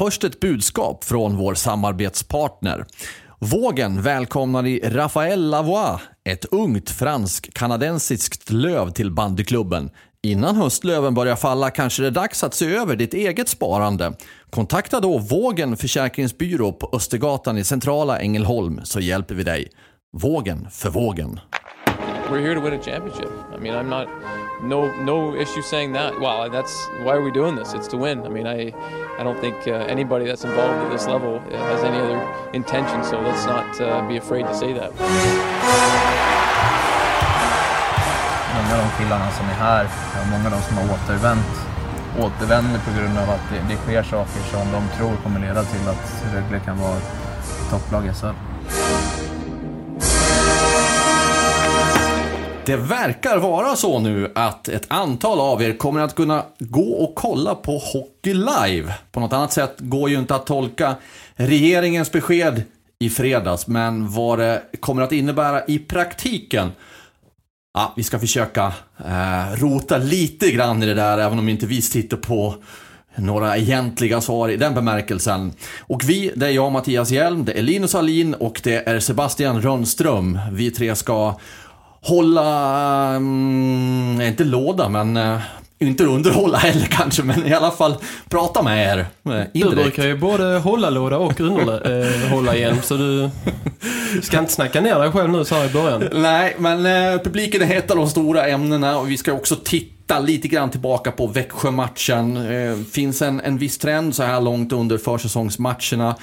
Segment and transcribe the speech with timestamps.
[0.00, 2.86] Först ett budskap från vår samarbetspartner.
[3.38, 9.90] Vågen välkomnar i Raphaël Lavoie, ett ungt fransk-kanadensiskt löv till bandyklubben.
[10.22, 14.12] Innan höstlöven börjar falla kanske det är dags att se över ditt eget sparande.
[14.50, 19.68] Kontakta då Vågen Försäkringsbyrå på Östergatan i centrala Ängelholm så hjälper vi dig.
[20.16, 21.40] Vågen för vågen.
[22.30, 23.32] We're here to win a championship.
[23.52, 24.06] I mean, I'm not
[24.62, 26.20] no no issue saying that.
[26.20, 27.74] Well, that's why are we doing this?
[27.74, 28.22] It's to win.
[28.22, 28.72] I mean, I
[29.18, 32.22] I don't think uh, anybody that's involved at this level uh, has any other
[32.52, 33.02] intention.
[33.02, 34.92] So let's not uh, be afraid to say that.
[38.54, 39.88] Många av de killarna som är här,
[40.30, 41.50] många av de som har återvänt,
[42.18, 45.88] återvänder på grund av att det, det sker saker som de tror kommer leda till
[45.88, 46.98] att Rögle kan vara
[47.70, 48.36] topplag i SHL.
[52.64, 57.14] Det verkar vara så nu att ett antal av er kommer att kunna gå och
[57.14, 58.94] kolla på Hockey Live.
[59.12, 60.94] På något annat sätt går ju inte att tolka
[61.34, 62.62] regeringens besked
[62.98, 66.72] i fredags, men vad det kommer att innebära i praktiken
[67.74, 71.82] Ja, vi ska försöka eh, rota lite grann i det där, även om inte vi
[71.82, 72.54] sitter på
[73.14, 75.52] några egentliga svar i den bemärkelsen.
[75.80, 79.62] Och vi, det är jag, Mattias Hjelm, det är Linus Alin och det är Sebastian
[79.62, 80.38] Rönnström.
[80.52, 81.36] Vi tre ska
[82.00, 85.38] hålla, um, inte låda men uh,
[85.78, 87.94] inte underhålla heller kanske, men i alla fall
[88.28, 89.06] prata med er
[89.52, 89.76] indirekt.
[89.76, 93.30] Du brukar ju både hålla låda och underhålla igen, så du
[94.22, 96.08] ska inte snacka ner dig själv nu så här i början.
[96.12, 100.18] Nej, men uh, publiken är ett av de stora ämnena och vi ska också titta
[100.18, 102.36] lite grann tillbaka på Växjö-matchen.
[102.36, 106.16] Uh, finns en, en viss trend så här långt under försäsongsmatcherna.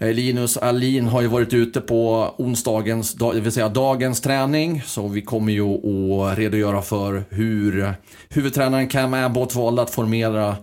[0.00, 4.82] Eh, Linus Alin har ju varit ute på onsdagens, det vill säga dagens träning.
[4.86, 7.94] Så vi kommer ju att redogöra för hur
[8.28, 10.56] huvudtränaren Cam Abbott valde att formera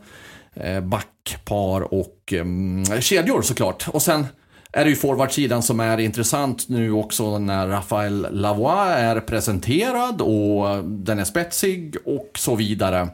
[0.54, 3.88] eh, backpar och mm, kedjor såklart.
[3.88, 4.28] Och sen
[4.72, 10.84] är det ju forwardsidan som är intressant nu också när Rafael Lavois är presenterad och
[10.84, 13.10] den är spetsig och så vidare.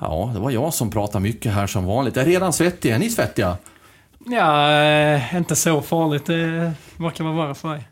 [0.00, 2.16] Ja, det var jag som pratade mycket här som vanligt.
[2.16, 2.90] Jag är redan svettig.
[2.90, 3.56] Är ni svettiga?
[4.26, 6.26] Ja, eh, inte så farligt.
[6.26, 7.88] Det verkar vara värre för dig.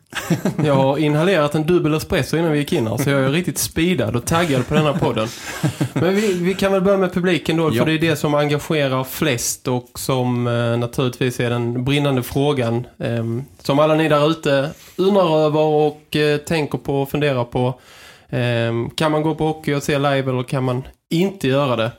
[0.67, 3.57] Jag har inhalerat en dubbel espresso innan vi gick in här, så jag är riktigt
[3.57, 5.27] speedad och taggad på den här podden.
[5.93, 7.85] Men vi, vi kan väl börja med publiken då, för ja.
[7.85, 12.87] det är det som engagerar flest och som eh, naturligtvis är den brinnande frågan.
[12.99, 13.25] Eh,
[13.59, 17.79] som alla ni där ute undrar över och eh, tänker på och funderar på.
[18.29, 21.91] Ehm, kan man gå på hockey och se live eller kan man inte göra det?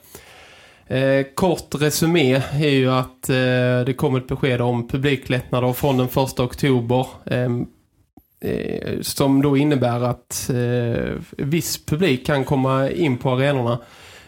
[0.94, 6.08] Eh, kort resumé är ju att eh, det kommer ett besked om publiklättnader från den
[6.08, 7.66] första oktober ehm,
[8.40, 13.78] eh, som då innebär att eh, viss publik kan komma in på arenorna.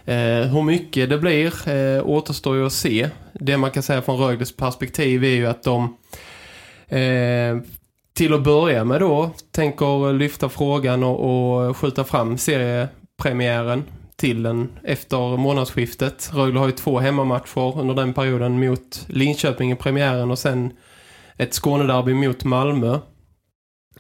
[0.05, 3.09] Eh, hur mycket det blir eh, återstår ju att se.
[3.33, 5.97] Det man kan säga från Rögles perspektiv är ju att de
[6.89, 7.57] eh,
[8.15, 13.85] till att börja med då tänker lyfta frågan och, och skjuta fram seriepremiären
[14.17, 16.31] till den efter månadsskiftet.
[16.35, 20.73] Rögle har ju två hemmamatcher under den perioden mot Linköping i premiären och sen
[21.37, 22.99] ett Skånederby mot Malmö.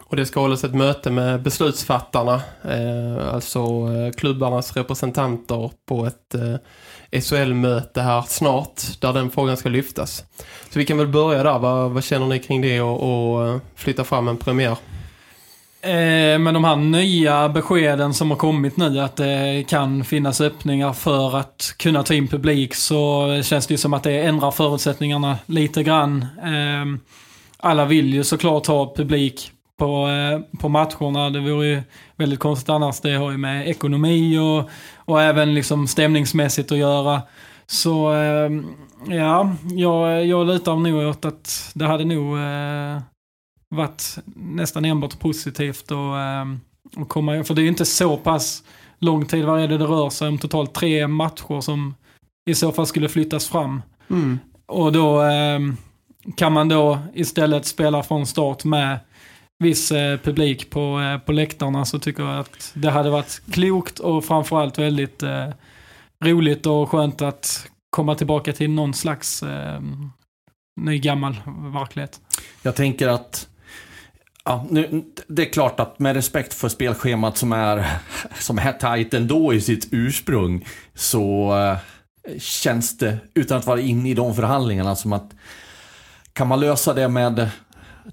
[0.05, 2.34] Och det ska hållas ett möte med beslutsfattarna,
[2.65, 9.69] eh, alltså eh, klubbarnas representanter på ett eh, SHL-möte här snart där den frågan ska
[9.69, 10.25] lyftas.
[10.71, 11.59] Så vi kan väl börja där.
[11.59, 14.76] Vad, vad känner ni kring det och, och eh, flytta fram en premiär?
[15.87, 20.93] Eh, men de här nya beskeden som har kommit nu att det kan finnas öppningar
[20.93, 25.38] för att kunna ta in publik så känns det ju som att det ändrar förutsättningarna
[25.47, 26.27] lite grann.
[26.43, 27.00] Ehm,
[27.56, 31.31] alla vill ju såklart ha publik på, eh, på matcherna.
[31.31, 31.83] Det vore ju
[32.17, 33.00] väldigt konstigt annars.
[33.00, 37.23] Det har ju med ekonomi och, och även liksom stämningsmässigt att göra.
[37.67, 38.67] Så ehm,
[39.09, 43.00] ja, jag, jag lutar nog åt att det hade nog eh,
[43.75, 46.61] varit nästan enbart positivt och, ehm,
[46.97, 48.63] och komma För det är ju inte så pass
[48.99, 49.45] lång tid.
[49.45, 50.39] Vad är det det rör sig om?
[50.39, 51.95] Totalt tre matcher som
[52.51, 53.83] i så fall skulle flyttas fram.
[54.11, 54.39] Mm.
[54.67, 55.61] Och då eh,
[56.37, 58.99] kan man då istället spela från start med
[59.59, 63.99] viss eh, publik på, eh, på läktarna så tycker jag att det hade varit klokt
[63.99, 65.49] och framförallt väldigt eh,
[66.25, 69.81] roligt och skönt att komma tillbaka till någon slags eh,
[70.81, 71.37] ny gammal
[71.73, 72.21] verklighet.
[72.63, 73.49] Jag tänker att
[74.48, 77.87] Ja, nu, det är klart att med respekt för spelschemat som är,
[78.40, 84.10] som är tajt ändå i sitt ursprung så eh, känns det, utan att vara inne
[84.10, 85.34] i de förhandlingarna, som att
[86.32, 87.50] kan man lösa det med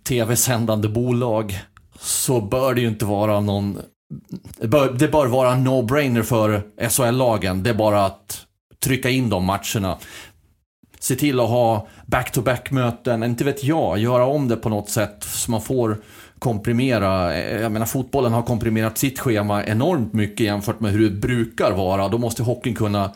[0.03, 1.59] tv-sändande bolag
[1.99, 3.81] så bör det ju inte vara någon...
[4.57, 7.63] Det bör, det bör vara no-brainer för SHL-lagen.
[7.63, 8.45] Det är bara att
[8.83, 9.97] trycka in de matcherna.
[10.99, 15.51] Se till att ha back-to-back-möten, inte vet jag, göra om det på något sätt så
[15.51, 15.97] man får
[16.43, 17.33] komprimera.
[17.33, 21.71] Eh, jag menar fotbollen har komprimerat sitt schema enormt mycket jämfört med hur det brukar
[21.71, 22.07] vara.
[22.07, 23.11] Då måste hockeyn kunna,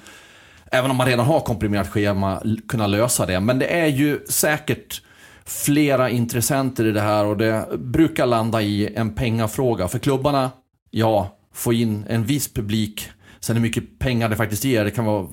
[0.71, 3.39] även om man redan har komprimerat schema, kunna lösa det.
[3.39, 5.01] Men det är ju säkert
[5.45, 9.87] flera intressenter i det här och det brukar landa i en pengafråga.
[9.87, 10.51] För klubbarna,
[10.91, 13.09] ja, få in en viss publik.
[13.39, 14.85] Sen hur mycket pengar det faktiskt ger.
[14.85, 15.27] Det kan vara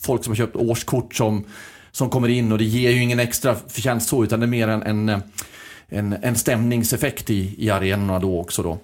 [0.00, 1.44] folk som har köpt årskort som,
[1.90, 4.68] som kommer in och det ger ju ingen extra förtjänst så utan det är mer
[4.68, 5.18] en, en, eh,
[5.92, 8.78] en, en stämningseffekt i, i arenorna då också då.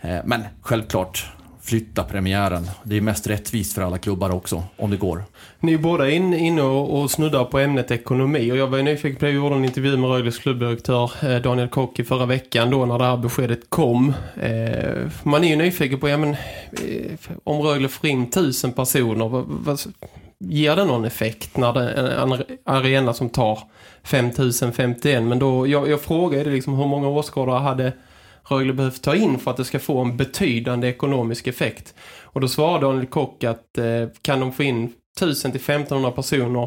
[0.00, 1.26] Eh, men självklart,
[1.62, 2.70] flytta premiären.
[2.82, 5.24] Det är mest rättvist för alla klubbar också, om det går.
[5.60, 8.84] Ni är båda inne in och, och snuddar på ämnet ekonomi och jag var ju
[8.84, 12.26] nyfiken på att jag gjorde en intervju med Rögles klubbdirektör eh, Daniel Kock i förra
[12.26, 14.14] veckan då när det här beskedet kom.
[14.40, 19.28] Eh, man är ju nyfiken på, ja men eh, om Rögle får in tusen personer,
[19.28, 19.80] vad, vad,
[20.38, 23.58] ger det någon effekt när det är en arena som tar
[24.04, 25.22] 5051?
[25.22, 27.92] Men då, jag, jag frågade liksom hur många åskådare hade
[28.44, 31.94] Rögle behövt ta in för att det ska få en betydande ekonomisk effekt.
[32.22, 36.62] Och då svarade Daniel Kock att eh, kan de få in 1000 till 1500 personer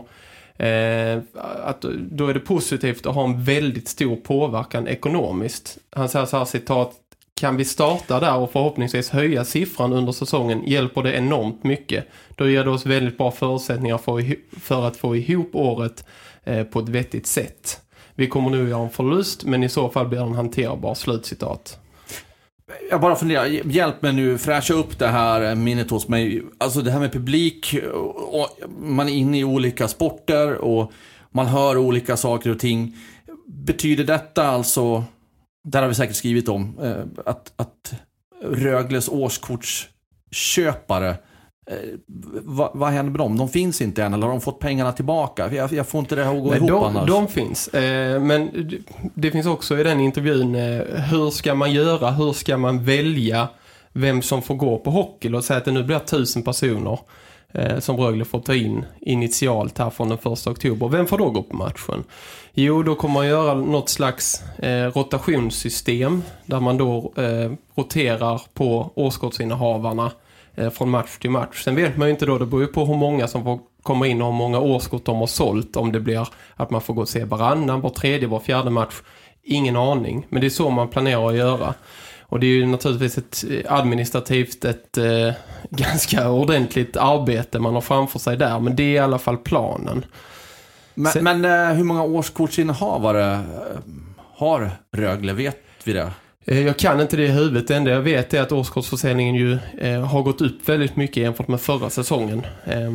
[0.58, 1.22] eh,
[1.64, 5.78] att då är det positivt att ha en väldigt stor påverkan ekonomiskt.
[5.92, 6.94] Han säger så här citat
[7.40, 12.08] kan vi starta där och förhoppningsvis höja siffran under säsongen hjälper det enormt mycket.
[12.36, 16.06] Då ger det oss väldigt bra förutsättningar för, för att få ihop året
[16.46, 17.82] Eh, på ett vettigt sätt.
[18.16, 21.80] Vi kommer nu göra en förlust men i så fall blir den hanterbar, slutcitat.
[22.90, 26.44] Jag bara funderar, hjälp mig nu, fräscha upp det här minnet hos mig.
[26.58, 27.76] Alltså det här med publik,
[28.16, 28.50] och
[28.80, 30.92] man är inne i olika sporter och
[31.32, 32.96] man hör olika saker och ting.
[33.48, 35.04] Betyder detta alltså,
[35.64, 37.94] där har vi säkert skrivit om, eh, att, att
[38.44, 41.18] Rögles årskortsköpare
[42.44, 43.38] vad, vad händer med dem?
[43.38, 45.54] De finns inte än eller har de fått pengarna tillbaka?
[45.54, 47.08] Jag, jag får inte det här att gå Nej, ihop de, annars.
[47.08, 47.68] De finns.
[47.68, 48.70] Eh, men
[49.14, 50.82] det, finns också i den intervjun eh,
[51.12, 52.12] hur ska man göra?
[52.12, 53.48] Hur ska man välja
[53.94, 55.30] vem som får gå på hockey?
[55.30, 57.00] Låt säga att det nu blir tusen personer
[57.52, 60.88] eh, som Rögle får ta in initialt här från den första oktober.
[60.88, 62.04] Vem får då gå på matchen?
[62.54, 68.92] Jo, då kommer man göra något slags eh, rotationssystem där man då eh, roterar på
[68.96, 70.12] årskortsinnehavarna Eh,
[70.74, 71.64] från match till match.
[71.64, 74.08] Sen vet man ju inte då, det beror ju på hur många som får komma
[74.08, 75.76] in och hur många årskort de har sålt.
[75.76, 78.96] Om det blir att man får gå och se varannan, var tredje, var fjärde match.
[79.44, 81.74] Ingen aning, men det är så man planerar att göra.
[82.22, 85.34] Och det är ju naturligtvis ett eh, administrativt, ett eh,
[85.70, 88.60] ganska ordentligt arbete man har framför sig där.
[88.60, 90.06] Men det är i alla fall planen.
[90.94, 93.44] Men, Sen, men eh, hur många årskortsinnehavare
[94.36, 95.34] har Rögle?
[95.34, 96.12] Vet vi det?
[96.46, 97.68] Eh, jag kan inte det i huvudet.
[97.68, 101.48] Det enda jag vet är att årskortsförsäljningen ju eh, har gått upp väldigt mycket jämfört
[101.48, 102.46] med förra säsongen.
[102.66, 102.92] Eh,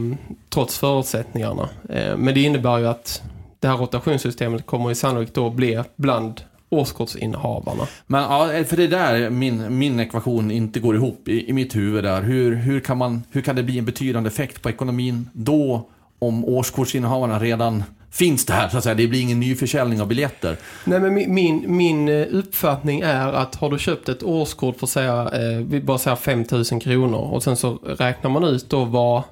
[0.48, 1.68] trots förutsättningarna.
[1.88, 3.22] Eh, men det innebär ju att
[3.60, 7.86] det här rotationssystemet kommer ju sannolikt då bli bland årskortsinnehavarna.
[8.06, 11.52] Men ja, eh, för det är där min, min ekvation inte går ihop i, i
[11.52, 12.22] mitt huvud där.
[12.22, 16.44] Hur, hur, kan man, hur kan det bli en betydande effekt på ekonomin då om
[16.44, 18.94] årskortsinnehavarna redan finns det här så att säga.
[18.94, 20.56] Det blir ingen ny försäljning av biljetter.
[20.84, 25.30] Nej men min, min, min uppfattning är att har du köpt ett årskort för säga,
[25.32, 29.22] eh, vi bara säger 5000 kronor och sen så räknar man ut då vad,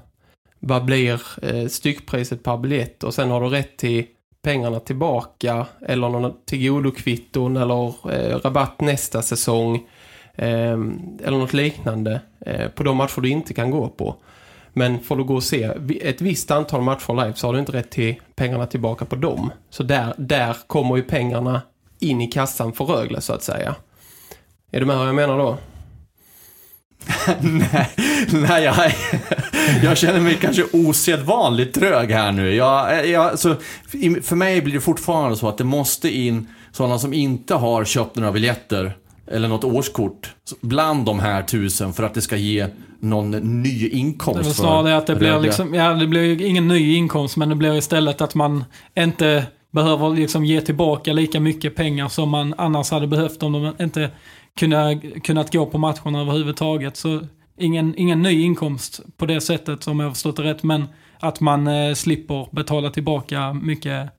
[0.61, 4.05] vad blir eh, styckpriset per biljett och sen har du rätt till
[4.43, 9.75] pengarna tillbaka eller någon tillgodokvitton eller eh, rabatt nästa säsong
[10.35, 10.79] eh,
[11.25, 14.17] eller något liknande eh, på de matcher du inte kan gå på.
[14.73, 15.71] Men får du gå och se
[16.01, 19.53] ett visst antal matcher live så har du inte rätt till pengarna tillbaka på dem.
[19.71, 21.63] Så där, där kommer ju pengarna
[22.01, 23.75] in i kassan för Rögle så att säga.
[24.71, 25.59] Är du med vad jag menar då?
[27.41, 27.91] nej,
[28.33, 28.93] nej jag,
[29.83, 32.55] jag känner mig kanske osedvanligt trög här nu.
[32.55, 36.99] Jag, jag, alltså, så, för mig blir det fortfarande så att det måste in sådana
[36.99, 38.97] som inte har köpt några biljetter
[39.31, 42.67] eller något årskort bland de här tusen för att det ska ge
[43.01, 43.31] någon
[43.63, 44.45] ny inkomst.
[44.45, 47.75] Det snarare att det blir liksom, ja det blir ingen ny inkomst men det blir
[47.75, 48.65] istället att man
[48.99, 53.85] inte behöver liksom ge tillbaka lika mycket pengar som man annars hade behövt om de
[53.85, 54.11] inte
[54.59, 56.97] kunnat, kunnat gå på matcherna överhuvudtaget.
[56.97, 57.21] Så
[57.59, 60.63] ingen, ingen ny inkomst på det sättet som jag förstått det rätt.
[60.63, 60.85] Men
[61.21, 64.11] att man eh, slipper betala tillbaka mycket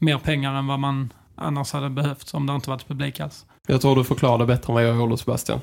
[0.00, 3.44] mer pengar än vad man annars hade behövt om det inte varit publik alls.
[3.68, 5.60] Jag tror du förklarar det bättre än vad jag gjorde Sebastian.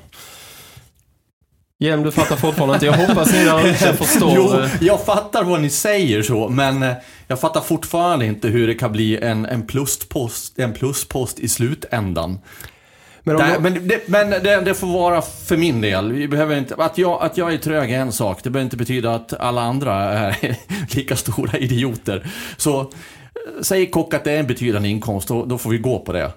[1.78, 2.86] Jem, du fattar fortfarande inte.
[2.86, 4.32] Jag hoppas ni där förstår.
[4.36, 6.92] Jo, jag fattar vad ni säger så, men eh,
[7.28, 12.38] jag fattar fortfarande inte hur det kan bli en, en, pluspost, en pluspost i slutändan.
[13.22, 16.12] Men jag- men det, men det, det får vara för min del.
[16.12, 18.40] Vi behöver inte, att, jag, att jag är trög är en sak.
[18.42, 20.56] Det behöver inte betyda att alla andra är
[20.96, 22.26] lika stora idioter.
[22.56, 22.86] Så eh,
[23.62, 26.32] säg Kock att det är en betydande inkomst, då, då får vi gå på det.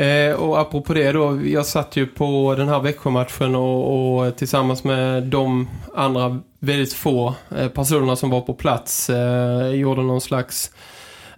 [0.00, 4.84] Eh, och apropå det då, jag satt ju på den här Växjö-matchen och, och tillsammans
[4.84, 10.70] med de andra väldigt få eh, personerna som var på plats eh, gjorde någon slags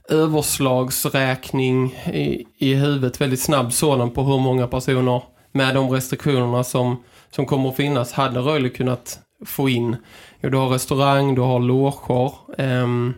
[0.08, 7.02] överslagsräkning i, i huvudet, väldigt snabb sådan på hur många personer med de restriktionerna som,
[7.30, 9.96] som kommer att finnas hade Röjle kunnat få in.
[10.40, 13.14] Jo, du har restaurang, du har loger, ehm,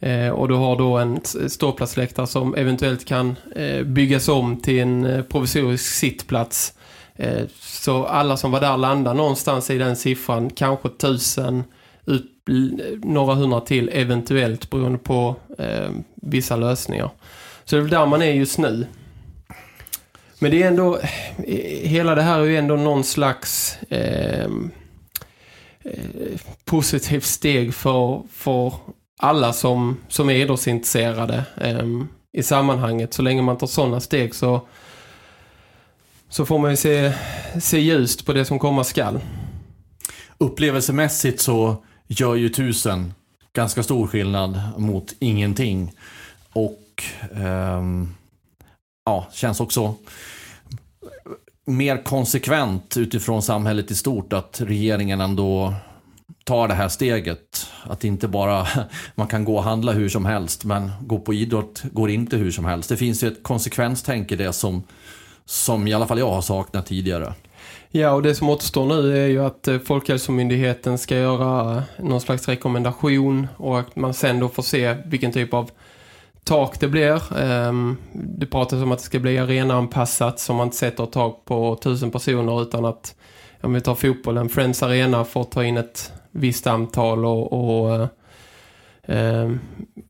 [0.00, 5.04] Eh, och du har då en ståplatsläktare som eventuellt kan eh, byggas om till en
[5.04, 6.72] eh, provisorisk sittplats.
[7.14, 11.64] Eh, så alla som var där landar någonstans i den siffran, kanske tusen,
[12.06, 12.32] ut,
[13.04, 17.10] några hundra till eventuellt beroende på eh, vissa lösningar.
[17.64, 18.86] Så det är där man är just nu.
[20.38, 20.98] Men det är ändå,
[21.46, 24.44] eh, hela det här är ju ändå någon slags eh,
[25.84, 28.72] eh, positivt steg för, för
[29.18, 33.14] alla som, som är idrottsintresserade ehm, i sammanhanget.
[33.14, 34.68] Så länge man tar sådana steg så,
[36.28, 37.12] så får man ju se,
[37.60, 39.20] se ljust på det som komma skall.
[40.38, 43.14] Upplevelsemässigt så gör ju tusen
[43.52, 45.92] ganska stor skillnad mot ingenting.
[46.52, 47.04] Och
[47.34, 48.14] ehm,
[49.04, 49.94] ja, känns också
[51.66, 55.74] mer konsekvent utifrån samhället i stort att regeringen ändå
[56.46, 57.66] tar det här steget.
[57.82, 58.66] Att inte bara
[59.14, 62.50] man kan gå och handla hur som helst men gå på idrott går inte hur
[62.50, 62.88] som helst.
[62.88, 64.82] Det finns ju ett konsekvenstänk i det som,
[65.44, 67.34] som i alla fall jag har saknat tidigare.
[67.90, 72.20] Ja, och det som återstår nu är ju att eh, Folkhälsomyndigheten ska göra eh, någon
[72.20, 75.70] slags rekommendation och att man sen då får se vilken typ av
[76.44, 77.38] tak det blir.
[77.38, 81.44] Ehm, det pratas om att det ska bli arenaanpassat som man inte sätter ett tak
[81.44, 83.14] på tusen personer utan att
[83.60, 88.08] om vi tar fotbollen, Friends Arena får ta in ett visst antal och, och
[89.02, 89.50] eh,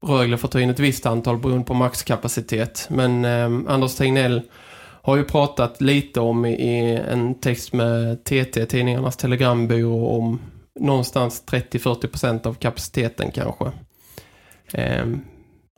[0.07, 2.87] Rögle får ta in ett visst antal beroende på maxkapacitet.
[2.91, 4.43] Men ehm, Anders Tegnell
[5.03, 10.41] har ju pratat lite om i, en text med TT, Tidningarnas Telegrambyrå, om
[10.81, 13.73] någonstans 30-40% av kapaciteten kanske.
[14.73, 15.21] Ehm,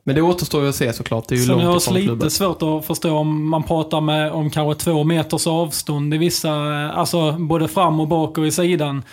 [0.03, 1.27] men det återstår ju att se såklart.
[1.27, 2.31] Det är ju Sen är det långt också ifrån lite klubben.
[2.31, 6.97] svårt att förstå om man pratar med om kanske två meters avstånd i vissa, eh,
[6.97, 9.03] alltså både fram och bak och i sidan.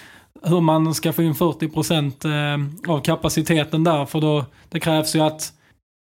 [0.49, 4.07] Hur man ska få in 40% eh, av kapaciteten där.
[4.07, 5.53] För då, det krävs ju att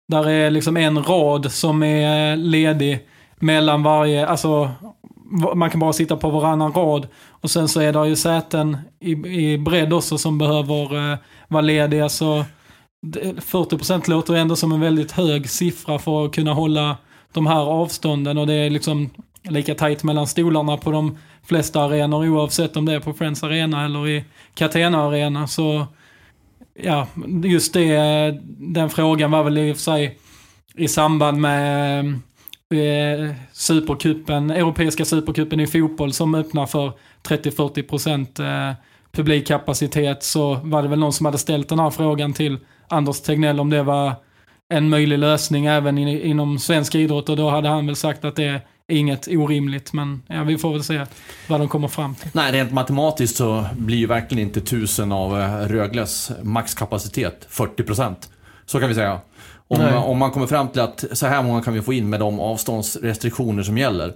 [0.07, 3.07] där är liksom en rad som är eh, ledig
[3.39, 4.69] mellan varje, alltså
[5.55, 7.07] man kan bara sitta på varannan rad.
[7.27, 11.17] Och sen så är det ju säten i, i bredd också som behöver eh,
[11.47, 12.09] vara lediga.
[12.09, 12.45] Så
[13.05, 16.97] 40% låter ändå som en väldigt hög siffra för att kunna hålla
[17.33, 19.09] de här avstånden och det är liksom
[19.49, 23.85] lika tajt mellan stolarna på de flesta arenor oavsett om det är på Friends Arena
[23.85, 25.47] eller i Catena Arena.
[25.47, 25.87] Så
[26.73, 27.07] ja,
[27.43, 27.97] just det,
[28.57, 30.19] den frågan var väl i och för sig
[30.75, 31.99] i samband med
[32.73, 36.93] eh, supercupen, Europeiska supercupen i fotboll som öppnar för
[37.27, 38.75] 30-40% eh,
[39.11, 40.23] publikkapacitet.
[40.23, 43.69] Så var det väl någon som hade ställt den här frågan till Anders Tegnell om
[43.69, 44.13] det var
[44.69, 47.29] en möjlig lösning även in, inom svensk idrott.
[47.29, 50.83] Och då hade han väl sagt att det inget orimligt men ja, vi får väl
[50.83, 51.05] se
[51.47, 52.29] vad de kommer fram till.
[52.33, 58.15] Nej, rent matematiskt så blir ju verkligen inte tusen av eh, Rögles maxkapacitet 40%.
[58.65, 59.19] Så kan vi säga.
[59.67, 62.19] Om, om man kommer fram till att så här många kan vi få in med
[62.19, 64.13] de avståndsrestriktioner som gäller.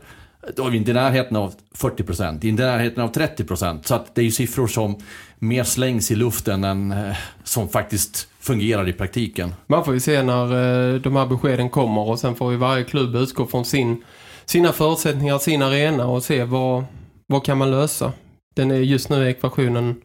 [0.56, 3.84] Då är vi inte i närheten av 40%, inte i närheten av 30%.
[3.84, 4.96] Så att det är ju siffror som
[5.40, 9.54] mer slängs i luften än eh, som faktiskt fungerar i praktiken.
[9.68, 12.84] Man får ju se när eh, de här beskeden kommer och sen får ju varje
[12.84, 14.04] klubb utgå från sin,
[14.46, 16.86] sina förutsättningar, sin arena och se vad,
[17.28, 18.14] vad kan man lösa.
[18.56, 20.02] Den är just nu ekvationen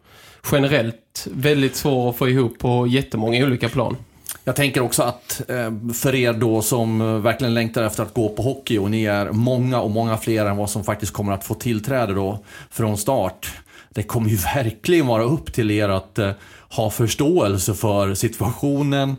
[0.52, 3.96] generellt väldigt svår att få ihop på jättemånga olika plan.
[4.44, 8.28] Jag tänker också att eh, för er då som eh, verkligen längtar efter att gå
[8.28, 11.44] på hockey och ni är många och många fler än vad som faktiskt kommer att
[11.44, 13.52] få tillträde då från start.
[13.90, 16.30] Det kommer ju verkligen vara upp till er att eh,
[16.68, 19.16] ha förståelse för situationen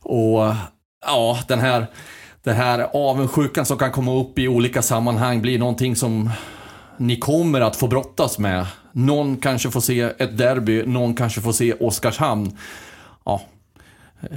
[0.00, 0.54] och
[1.06, 1.86] ja, den här,
[2.44, 6.30] den här avundsjukan som kan komma upp i olika sammanhang blir någonting som
[6.96, 11.52] ni kommer att få brottas med Någon kanske får se ett derby, någon kanske får
[11.52, 12.58] se Oskarshamn.
[13.24, 13.42] Ja,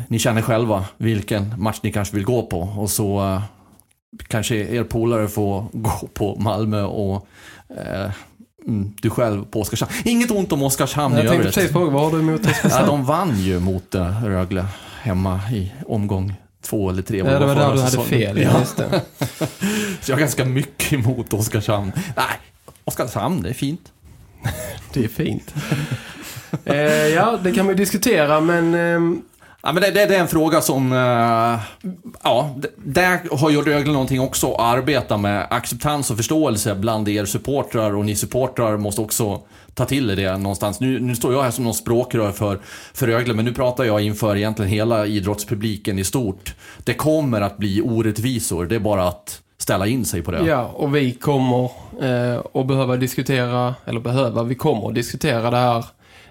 [0.08, 2.60] ni känner själva vilken match ni kanske vill gå på.
[2.60, 3.42] Och så eh,
[4.28, 7.28] kanske er polare får gå på Malmö och
[7.70, 8.12] eh,
[8.68, 9.92] mm, du själv på Oskarshamn.
[10.06, 12.88] Inget ont om Oskarshamn Jag i tänkte precis fråga, vad har du emot Ja, Oskarshamn?
[12.88, 14.66] de vann ju mot eh, Rögle
[15.02, 17.18] hemma i omgång två eller tre.
[17.18, 18.42] Ja, det var där du hade fel.
[18.42, 18.60] Ja.
[18.60, 19.02] Just det.
[20.02, 21.92] Så jag har ganska mycket emot Oskarshamn.
[21.96, 22.26] Nej,
[22.84, 23.92] Oskarshamn, det är fint.
[24.94, 25.56] Det är fint.
[26.66, 28.74] eh, ja, det kan man ju diskutera, men...
[28.74, 29.22] ehm,
[29.68, 30.92] Ja, men det, det, det är en fråga som...
[30.92, 31.60] uh,
[32.24, 35.48] ja, där har ju Rögle någonting också att arbeta med.
[35.50, 39.42] Acceptans och förståelse bland er supportrar och ni supportrar måste också
[39.74, 40.80] ta till er det någonstans.
[40.80, 42.60] Nu, nu står jag här som någon språkrör för,
[42.94, 46.56] för Rögle, men nu pratar jag inför egentligen hela idrottspubliken i stort.
[46.84, 50.46] Det kommer att bli orättvisor, det är bara att ställa in sig på det.
[50.46, 51.72] Ja, och vi kommer
[52.02, 55.86] eh, att behöva diskutera, eller behöva, vi kommer att diskutera det här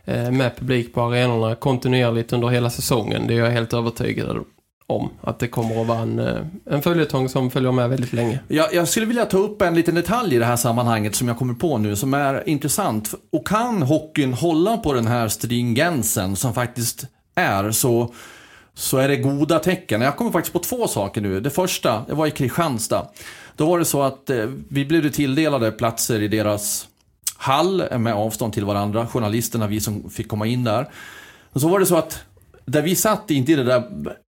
[0.08, 3.26] Eh, med publik på arenorna kontinuerligt under hela säsongen.
[3.26, 4.44] Det är jag helt övertygad
[4.86, 5.10] om.
[5.20, 8.40] Att det kommer att vara en, eh, en följetong som följer med väldigt länge.
[8.48, 11.38] Jag, jag skulle vilja ta upp en liten detalj i det här sammanhanget som jag
[11.38, 13.14] kommer på nu som är intressant.
[13.32, 18.14] Och kan hockeyn hålla på den här stringensen som faktiskt är så,
[18.74, 20.00] så är det goda tecken.
[20.00, 21.40] Jag kommer faktiskt på två saker nu.
[21.40, 23.06] Det första, det var i Kristianstad.
[23.56, 26.88] Då var det så att eh, vi blev tilldelade platser i deras
[27.36, 29.06] hall med avstånd till varandra.
[29.06, 30.88] Journalisterna, vi som fick komma in där.
[31.52, 32.24] Och så var det så att
[32.64, 33.82] där vi satt, inte i det där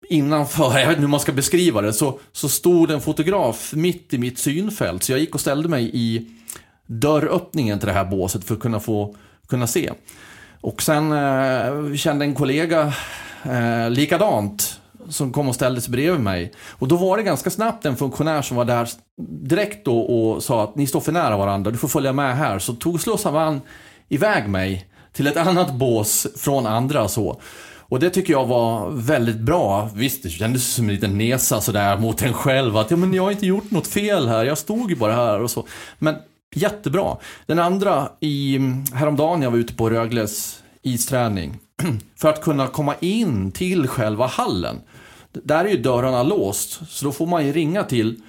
[0.10, 4.14] innanför, jag vet inte hur man ska beskriva det, så, så stod en fotograf mitt
[4.14, 5.04] i mitt synfält.
[5.04, 6.26] Så jag gick och ställde mig i
[6.86, 9.16] dörröppningen till det här båset för att kunna få
[9.48, 9.92] kunna se.
[10.62, 12.94] Och sen eh, kände en kollega
[13.44, 16.52] eh, likadant som kom och ställde sig bredvid mig.
[16.70, 18.90] Och då var det ganska snabbt en funktionär som var där
[19.28, 22.60] direkt då och sa att ni står för nära varandra, du får följa med här.
[22.60, 23.60] Så tog slussade
[24.10, 27.42] iväg mig till ett annat bås från andra så.
[27.92, 29.90] Och det tycker jag var väldigt bra.
[29.96, 32.78] Visst, det kändes som en liten nesa sådär mot en själv.
[32.78, 35.42] Att ja, men jag har inte gjort något fel här, jag stod ju bara här
[35.42, 35.68] och så.
[36.00, 36.16] Men
[36.56, 37.18] jättebra.
[37.46, 38.60] Den andra, i,
[38.94, 41.60] häromdagen jag var ute på Rögles isträning.
[42.16, 44.76] För att kunna komma in till själva hallen.
[45.34, 48.22] Där är ju dörrarna låst, så då får man ju ringa till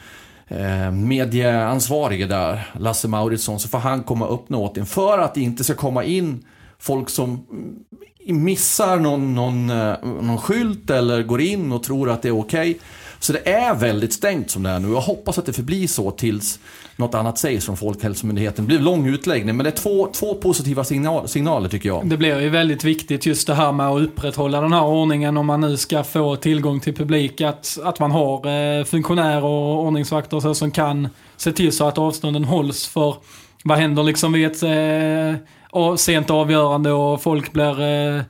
[0.48, 4.86] eh, medieansvarige där, Lasse Mauritsson, så får han komma och öppna åt en.
[4.86, 6.44] För att det inte ska komma in
[6.78, 12.22] folk som mm, missar någon, någon, eh, någon skylt eller går in och tror att
[12.22, 12.78] det är okej.
[13.22, 14.92] Så det är väldigt stängt som det är nu.
[14.92, 16.58] Jag hoppas att det förblir så tills
[16.96, 18.64] något annat sägs från Folkhälsomyndigheten.
[18.64, 22.08] Det blir en lång utläggning, men det är två, två positiva signal, signaler tycker jag.
[22.08, 25.46] Det blir ju väldigt viktigt just det här med att upprätthålla den här ordningen om
[25.46, 27.40] man nu ska få tillgång till publik.
[27.40, 28.46] Att, att man har
[28.78, 32.86] eh, funktionärer och ordningsvakter och så som kan se till så att avstånden hålls.
[32.86, 33.16] För
[33.64, 38.22] vad händer liksom vid ett eh, sent avgörande och folk blir, eh,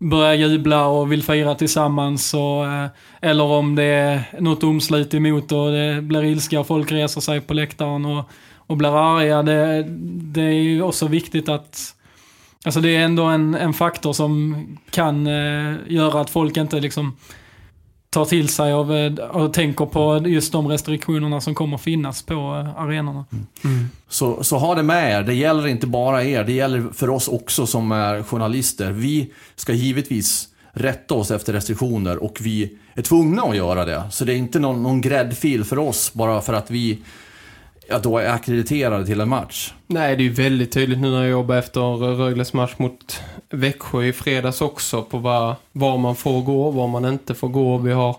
[0.00, 2.34] börjar jubla och vill fira tillsammans.
[2.34, 2.86] Och, eh,
[3.20, 7.40] eller om det är något omslut emot och det blir ilska och folk reser sig
[7.40, 9.42] på läktaren och, och blir arga.
[9.42, 9.84] Det,
[10.32, 11.94] det är ju också viktigt att
[12.64, 17.16] Alltså det är ändå en, en faktor som kan eh, göra att folk inte liksom
[18.10, 22.34] tar till sig av eh, och tänker på just de restriktionerna som kommer finnas på
[22.34, 23.24] eh, arenorna.
[24.08, 25.22] Så, så ha det med er.
[25.22, 26.44] Det gäller inte bara er.
[26.44, 28.90] Det gäller för oss också som är journalister.
[28.90, 34.02] Vi ska givetvis rätta oss efter restriktioner och vi är tvungna att göra det.
[34.10, 36.98] Så det är inte någon, någon gräddfil för oss bara för att vi
[37.90, 39.72] ja, då är akkrediterade till en match.
[39.86, 41.80] Nej, det är ju väldigt tydligt nu när jag jobbar efter
[42.16, 47.04] Rögles match mot Växjö i fredags också på var, var man får gå, var man
[47.04, 47.78] inte får gå.
[47.78, 48.16] Vi har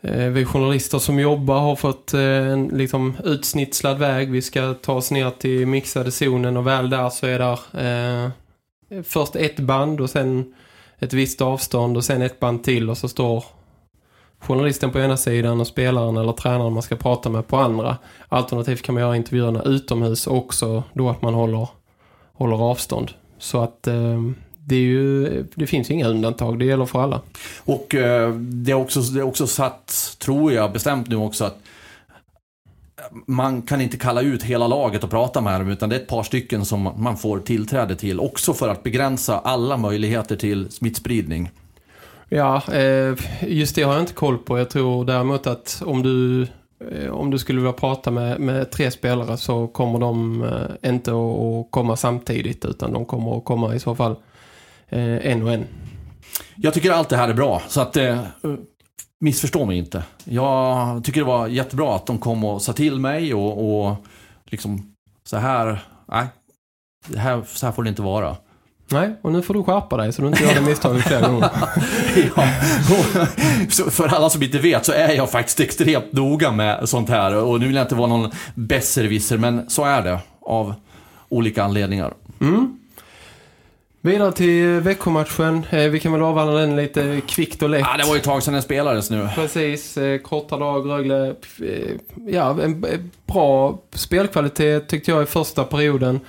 [0.00, 4.30] eh, vi journalister som jobbar har fått eh, en liksom utsnitslad väg.
[4.30, 8.30] Vi ska ta oss ner till mixade zonen och väl där så är där eh,
[9.02, 10.54] först ett band och sen
[10.98, 13.44] ett visst avstånd och sen ett band till och så står
[14.40, 17.96] journalisten på ena sidan och spelaren eller tränaren man ska prata med på andra.
[18.28, 21.68] Alternativt kan man göra intervjuerna utomhus också då att man håller,
[22.32, 23.10] håller avstånd.
[23.38, 24.22] Så att eh,
[24.58, 27.20] det, är ju, det finns ju inga undantag, det gäller för alla.
[27.58, 31.58] Och eh, det, är också, det är också satt, tror jag, bestämt nu också att
[33.26, 36.08] man kan inte kalla ut hela laget och prata med dem utan det är ett
[36.08, 38.20] par stycken som man får tillträde till.
[38.20, 41.50] Också för att begränsa alla möjligheter till smittspridning.
[42.28, 44.58] Ja, eh, just det har jag inte koll på.
[44.58, 46.46] Jag tror däremot att om du,
[46.90, 51.10] eh, om du skulle vilja prata med, med tre spelare så kommer de eh, inte
[51.10, 54.16] att, komma samtidigt utan de kommer att komma i så fall
[54.90, 55.64] en och en.
[56.56, 57.96] Jag tycker allt det här är bra, så att
[59.20, 60.04] missförstå mig inte.
[60.24, 63.96] Jag tycker det var jättebra att de kom och sa till mig och, och
[64.44, 66.26] liksom så här, nej,
[67.06, 68.36] det här, så här får det inte vara.
[68.90, 71.50] Nej, och nu får du skärpa dig så du inte gör det misstaget fler gånger.
[72.36, 72.48] ja.
[73.70, 77.36] så för alla som inte vet så är jag faktiskt extremt noga med sånt här.
[77.36, 80.74] Och nu vill jag inte vara någon besserwisser, men så är det av
[81.28, 82.14] olika anledningar.
[82.40, 82.78] Mm.
[84.00, 85.66] Vidare till Växjömatchen.
[85.70, 87.80] Eh, vi kan väl avhandla den lite kvickt och lätt.
[87.80, 89.28] Ja, det var ju ett tag sedan den spelades nu.
[89.34, 89.96] Precis.
[89.96, 91.28] Eh, korta lag, Rögle.
[91.28, 91.94] Eh,
[92.26, 92.86] ja, en
[93.26, 96.20] bra spelkvalitet tyckte jag i första perioden.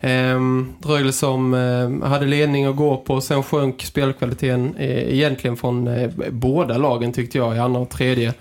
[0.00, 1.52] Ehm, eh, Rögle som
[2.04, 3.20] hade ledning att gå på.
[3.20, 8.34] Sen sjönk spelkvaliteten eh, egentligen från eh, båda lagen tyckte jag i andra och tredje.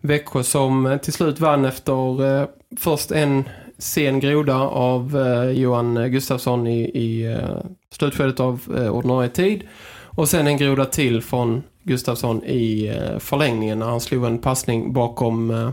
[0.00, 2.46] Växjö som eh, till slut vann efter
[2.80, 3.44] först en
[3.78, 9.62] sen groda av eh, Johan Gustafsson i, i eh, slutskedet av eh, ordinarie tid.
[10.04, 14.92] Och sen en groda till från Gustafsson i eh, förlängningen när han slog en passning
[14.92, 15.70] bakom eh,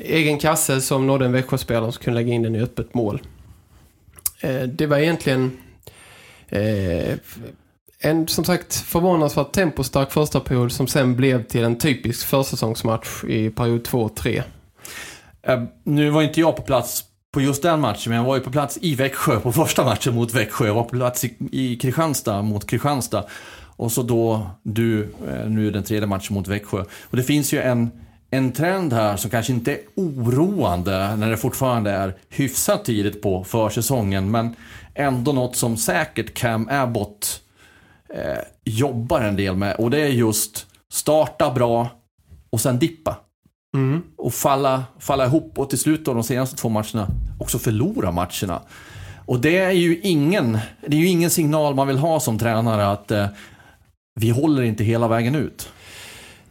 [0.00, 3.20] egen kasse som nådde en Växjöspelare som kunde lägga in den i öppet mål.
[4.40, 5.58] Eh, det var egentligen
[6.48, 7.14] eh,
[7.98, 13.50] en som sagt förvånansvärt tempostark första period som sen blev till en typisk försäsongsmatch i
[13.50, 14.42] period 2-3.
[15.42, 18.42] Eh, nu var inte jag på plats på just den matchen, men jag var ju
[18.42, 20.66] på plats i Växjö på första matchen mot Växjö.
[20.66, 23.24] Jag var på plats i, i Kristianstad mot Kristianstad.
[23.76, 25.14] Och så då du,
[25.46, 26.84] nu den tredje matchen mot Växjö.
[27.02, 27.90] Och det finns ju en,
[28.30, 33.44] en trend här som kanske inte är oroande när det fortfarande är hyfsat tidigt på
[33.44, 34.54] försäsongen, men
[34.94, 37.40] ändå något som säkert Cam Abbott
[38.14, 39.76] uh, jobbar en del med.
[39.76, 41.88] Och det är just starta bra
[42.50, 43.16] och sen dippa.
[43.76, 44.02] Mm.
[44.16, 48.62] Och falla, falla ihop och till slut då de senaste två matcherna också förlora matcherna.
[49.26, 52.90] Och det är ju ingen, det är ju ingen signal man vill ha som tränare
[52.90, 53.26] att eh,
[54.14, 55.68] vi håller inte hela vägen ut.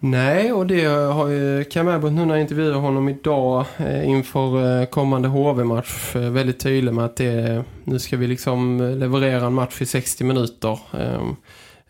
[0.02, 4.82] Nej, och det har ju Cam Abbott nu när jag intervjuar honom idag eh, inför
[4.82, 9.54] eh, kommande HV-match eh, väldigt tydlig med att det, nu ska vi liksom leverera en
[9.54, 10.80] match i 60 minuter.
[10.94, 11.36] Ehm,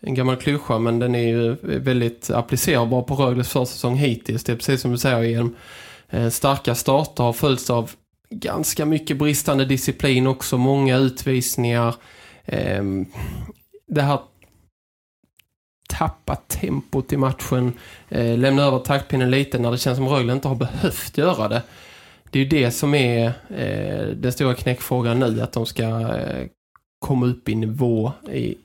[0.00, 4.44] en gammal klyscha men den är ju väldigt applicerbar på Rögles försäsong hittills.
[4.44, 5.56] Det är precis som du säger igen.
[6.30, 7.90] Starka starter har följts av
[8.30, 10.58] ganska mycket bristande disciplin också.
[10.58, 11.94] Många utvisningar.
[12.44, 13.06] Ehm,
[13.88, 14.18] det här
[15.90, 17.72] tappa tempot i matchen.
[18.08, 21.62] Eh, lämna över taktpinnen lite när det känns som Rögle inte har behövt göra det.
[22.30, 25.40] Det är ju det som är eh, den stora knäckfrågan nu.
[25.42, 26.10] Att de ska
[26.98, 28.56] komma upp i nivå i,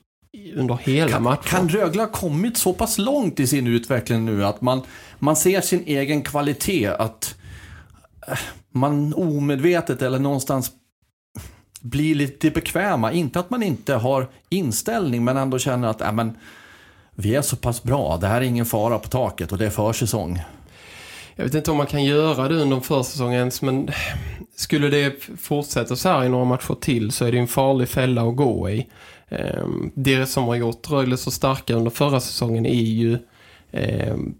[0.54, 1.42] under hela kan, matchen.
[1.44, 4.82] Kan Rögle ha kommit så pass långt i sin utveckling nu att man,
[5.18, 7.38] man ser sin egen kvalitet, att
[8.28, 8.38] eh,
[8.72, 10.72] man omedvetet eller någonstans
[11.80, 13.12] blir lite bekväma.
[13.12, 16.36] Inte att man inte har inställning, men ändå känner att äh, men,
[17.16, 19.70] vi är så pass bra, det här är ingen fara på taket och det är
[19.70, 20.42] försäsong.
[21.36, 23.90] Jag vet inte om man kan göra det under försäsongen, ens men
[24.56, 28.22] skulle det fortsätta så här i några matcher till så är det en farlig fälla
[28.22, 28.86] att gå i.
[29.28, 33.18] Ehm, det som har gjort Rögle så starka under förra säsongen är ju
[33.72, 34.34] ehm,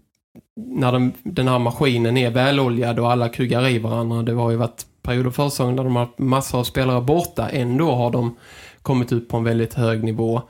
[0.55, 4.23] när den, den här maskinen är väloljad och alla kuggar i varandra.
[4.23, 7.49] Det har ju varit perioder för säsongen där de har massor av spelare borta.
[7.49, 8.35] Ändå har de
[8.81, 10.41] kommit ut på en väldigt hög nivå.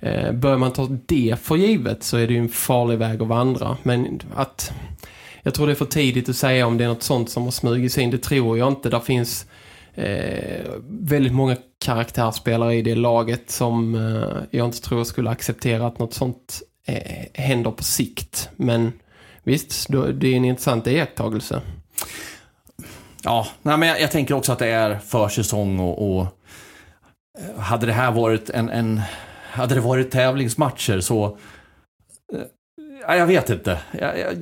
[0.00, 3.28] Eh, börjar man ta det för givet så är det ju en farlig väg att
[3.28, 3.76] vandra.
[3.82, 4.72] Men att
[5.42, 7.50] jag tror det är för tidigt att säga om det är något sånt som har
[7.50, 8.10] smugit sig in.
[8.10, 8.88] Det tror jag inte.
[8.88, 9.46] Där finns
[9.94, 15.98] eh, väldigt många karaktärsspelare i det laget som eh, jag inte tror skulle acceptera att
[15.98, 18.48] något sånt eh, händer på sikt.
[18.56, 18.92] Men
[19.42, 21.60] visst, då, det är en intressant iakttagelse.
[23.22, 26.26] Ja, nej, men jag, jag, tänker också att det är försäsong och, och
[27.38, 29.00] eh, hade det här varit en, en
[29.56, 31.38] hade det varit tävlingsmatcher så
[32.32, 33.78] eh, jag vet inte.
[34.00, 34.36] Jag, jag,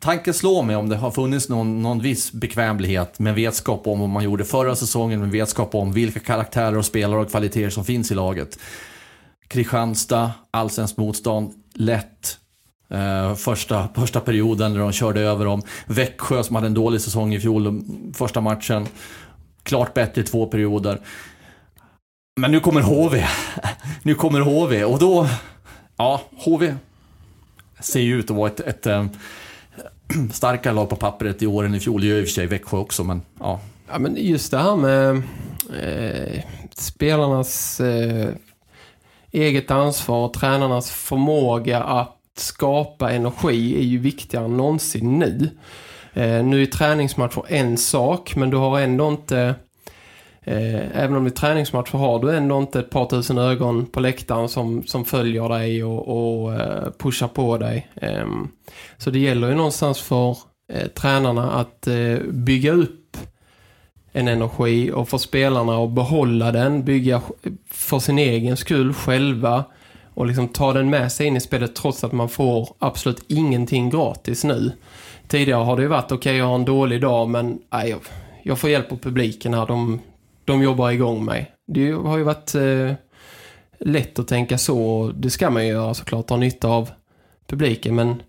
[0.00, 4.08] tanken slår mig om det har funnits någon, någon viss bekvämlighet med vetskap om vad
[4.08, 8.10] man gjorde förra säsongen, med vetskap om vilka karaktärer och spelare och kvaliteter som finns
[8.10, 8.58] i laget.
[9.48, 12.38] Kristianstad, allsvenskt motstånd, lätt.
[12.90, 15.62] Eh, första, första perioden när de körde över dem.
[15.86, 17.82] Växjö som hade en dålig säsong i fjol,
[18.14, 18.86] första matchen.
[19.62, 21.00] Klart bättre i två perioder.
[22.36, 23.24] Men nu kommer HV.
[24.02, 25.28] nu kommer HV och då...
[25.96, 26.74] Ja, HV
[27.80, 29.06] ser ju ut att vara ett, ett eh, äh,
[30.32, 32.00] starkare lag på pappret i år än i fjol.
[32.00, 33.60] Det gör i och för sig Växjö också, men ja.
[33.88, 35.22] Ja, men just det här med
[35.80, 36.42] eh,
[36.74, 38.28] spelarnas eh,
[39.32, 45.50] eget ansvar och tränarnas förmåga att skapa energi är ju viktigare än någonsin nu.
[46.12, 49.54] Eh, nu är träningsmatcher en sak, men du har ändå inte
[50.44, 54.00] Eh, även om det är träningsmatcher har du ändå inte ett par tusen ögon på
[54.00, 57.88] läktaren som, som följer dig och, och eh, pushar på dig.
[57.94, 58.26] Eh,
[58.98, 60.36] så det gäller ju någonstans för
[60.72, 63.16] eh, tränarna att eh, bygga upp
[64.12, 67.22] en energi och få spelarna att behålla den, bygga
[67.70, 69.64] för sin egen skull själva
[70.14, 73.90] och liksom ta den med sig in i spelet trots att man får absolut ingenting
[73.90, 74.72] gratis nu.
[75.28, 78.00] Tidigare har det ju varit, okej okay, jag har en dålig dag men nej, jag,
[78.42, 80.00] jag får hjälp av publiken här, de,
[80.44, 81.50] de jobbar igång mig.
[81.66, 82.92] Det har ju varit eh,
[83.80, 86.90] lätt att tänka så och det ska man ju göra såklart, ha nytta av
[87.46, 88.22] publiken men...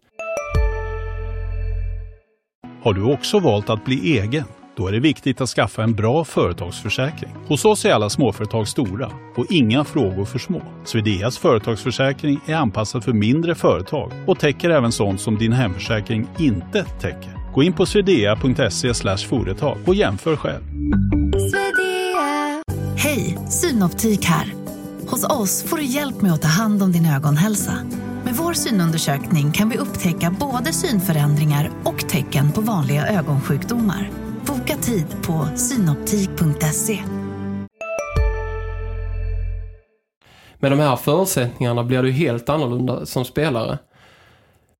[2.84, 4.44] Har du också valt att bli egen?
[4.78, 7.32] Då är det viktigt att skaffa en bra företagsförsäkring.
[7.48, 10.62] Hos oss är alla småföretag stora och inga frågor för små.
[10.86, 16.84] Swedeas företagsförsäkring är anpassad för mindre företag och täcker även sånt som din hemförsäkring inte
[16.84, 17.54] täcker.
[17.54, 20.64] Gå in på swedea.se företag och jämför själv.
[23.16, 24.54] Hej, Synoptik här.
[25.08, 27.74] Hos oss får du hjälp med att ta hand om din ögonhälsa.
[28.24, 34.12] Med vår synundersökning kan vi upptäcka både synförändringar och tecken på vanliga ögonsjukdomar.
[34.46, 37.00] Boka tid på synoptik.se.
[40.60, 43.78] Med de här förutsättningarna blir du helt annorlunda som spelare.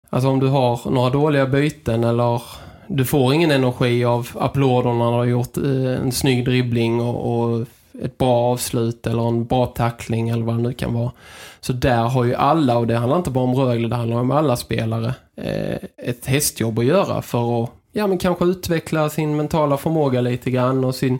[0.10, 2.42] Alltså om du har några dåliga byten eller
[2.88, 7.52] du får ingen energi av applåderna när du har gjort eh, en snygg dribbling och,
[7.52, 7.68] och
[8.04, 11.12] ett bra avslut eller en bra tackling eller vad det nu kan vara.
[11.60, 14.32] Så där har ju alla, och det handlar inte bara om Rögle, det handlar om
[14.32, 19.78] alla spelare, eh, ett hästjobb att göra för att ja, men kanske utveckla sin mentala
[19.78, 21.20] förmåga lite grann och sin,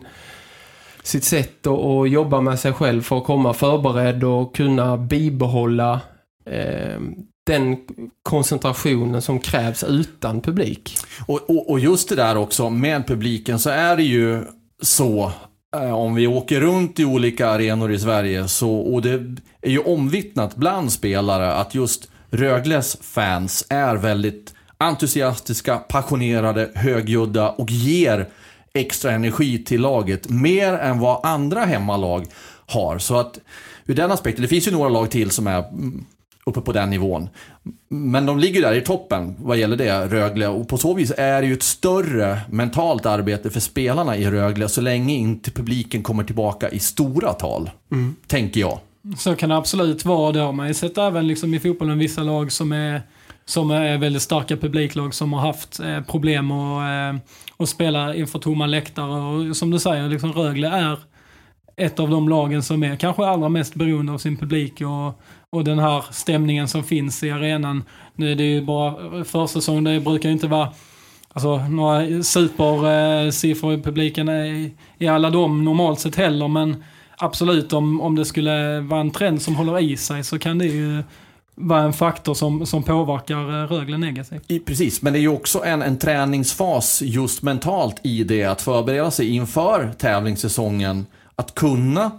[1.02, 6.00] sitt sätt att, att jobba med sig själv för att komma förberedd och kunna bibehålla
[6.46, 7.00] eh,
[7.46, 7.76] den
[8.22, 10.96] koncentrationen som krävs utan publik.
[11.26, 14.44] Och, och, och, just det där också med publiken så är det ju
[14.82, 15.32] så
[15.74, 19.14] Eh, om vi åker runt i olika arenor i Sverige så, och det
[19.62, 27.70] är ju omvittnat bland spelare att just Rögles fans är väldigt entusiastiska, passionerade, högljudda och
[27.70, 28.28] ger
[28.72, 30.28] extra energi till laget.
[30.28, 32.26] Mer än vad andra hemmalag
[32.66, 32.98] har.
[32.98, 33.38] Så att
[33.86, 36.04] ur den aspekten, det finns ju några lag till som är mm,
[36.50, 37.28] uppe på den nivån.
[37.88, 40.48] Men de ligger där i toppen vad gäller det, Rögle.
[40.48, 44.68] Och på så vis är det ju ett större mentalt arbete för spelarna i Rögle
[44.68, 47.70] så länge inte publiken kommer tillbaka i stora tal.
[47.92, 48.16] Mm.
[48.26, 48.78] Tänker jag.
[49.18, 50.32] Så kan det absolut vara.
[50.32, 53.02] Det har man ju sett även liksom i fotbollen vissa lag som är
[53.44, 57.20] som är väldigt starka publiklag som har haft eh, problem att, eh,
[57.56, 59.48] att spela inför tomma läktare.
[59.50, 60.98] Och som du säger, liksom Rögle är
[61.76, 65.64] ett av de lagen som är kanske allra mest beroende av sin publik och, och
[65.64, 67.84] den här stämningen som finns i arenan.
[68.14, 70.68] Nu är det ju bara försäsong, det brukar ju inte vara
[71.32, 76.84] alltså, några supersiffror eh, i publiken i, i alla dem normalt sett heller, men
[77.16, 80.66] absolut om, om det skulle vara en trend som håller i sig så kan det
[80.66, 81.02] ju
[81.54, 84.66] vara en faktor som, som påverkar eh, Rögle negativt.
[84.66, 89.10] Precis, men det är ju också en, en träningsfas just mentalt i det att förbereda
[89.10, 91.06] sig inför tävlingssäsongen.
[91.36, 92.10] Att kunna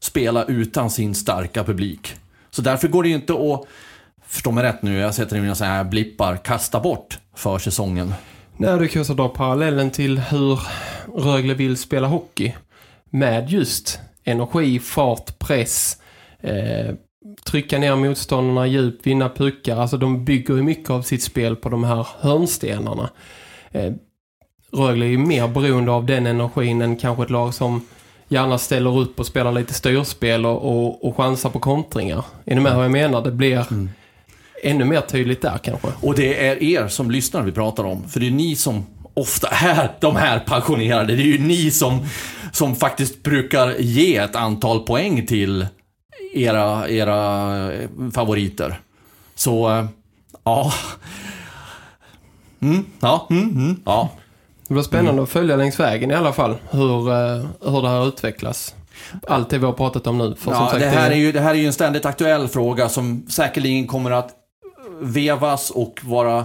[0.00, 2.14] spela utan sin starka publik.
[2.50, 3.64] Så därför går det ju inte att,
[4.26, 8.14] förstå mig rätt nu, jag sätter in mina så här blippar, kasta bort för säsongen.
[8.56, 10.60] Nej, du kan ju dra parallellen till hur
[11.16, 12.54] Rögle vill spela hockey.
[13.10, 15.98] Med just energi, fart, press,
[16.40, 16.94] eh,
[17.44, 19.76] trycka ner motståndarna djupt, vinna puckar.
[19.76, 23.10] Alltså de bygger ju mycket av sitt spel på de här hörnstenarna.
[23.70, 23.92] Eh,
[24.72, 27.86] Rögle är ju mer beroende av den energin än kanske ett lag som
[28.28, 32.24] gärna ställer upp och spelar lite styrspel och, och, och chansar på kontringar.
[32.44, 33.22] Är ni med vad jag menar?
[33.22, 33.90] Det blir mm.
[34.62, 35.88] ännu mer tydligt där kanske.
[36.00, 38.08] Och det är er som lyssnar vi pratar om.
[38.08, 41.16] För det är ni som ofta är de här passionerade.
[41.16, 42.06] Det är ju ni som,
[42.52, 45.66] som faktiskt brukar ge ett antal poäng till
[46.34, 48.80] era, era eh, favoriter.
[49.34, 49.86] Så, äh,
[50.44, 50.72] ja.
[52.60, 54.10] Mm, ja, mm, mm, ja.
[54.68, 55.24] Det var spännande mm.
[55.24, 56.56] att följa längs vägen i alla fall.
[56.70, 58.74] Hur, uh, hur det här utvecklas.
[59.26, 60.34] Allt det vi har pratat om nu.
[60.34, 62.88] För ja, sagt, det, här är ju, det här är ju en ständigt aktuell fråga
[62.88, 64.34] som säkerligen kommer att
[65.00, 66.38] vevas och vara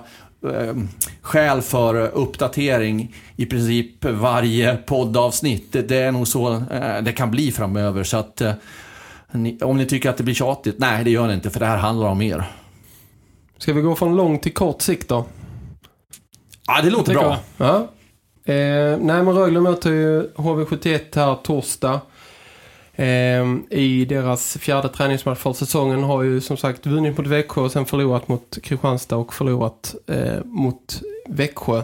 [0.43, 0.75] eh,
[1.21, 5.73] skäl för uppdatering i princip varje poddavsnitt.
[5.73, 8.03] Det, det är nog så eh, det kan bli framöver.
[8.03, 8.53] Så att eh,
[9.61, 11.77] om ni tycker att det blir tjatigt, nej det gör det inte för det här
[11.77, 12.43] handlar om er.
[13.57, 15.25] Ska vi gå från lång till kort sikt då?
[16.67, 17.37] Ja, det låter bra.
[17.57, 17.87] Ja.
[18.45, 22.01] Eh, nej, men Rögle möter ju HV71 här torsdag.
[22.95, 27.71] Eh, I deras fjärde träningsmatch för säsongen har ju som sagt vunnit mot Växjö och
[27.71, 31.81] sen förlorat mot Kristianstad och förlorat eh, mot Växjö.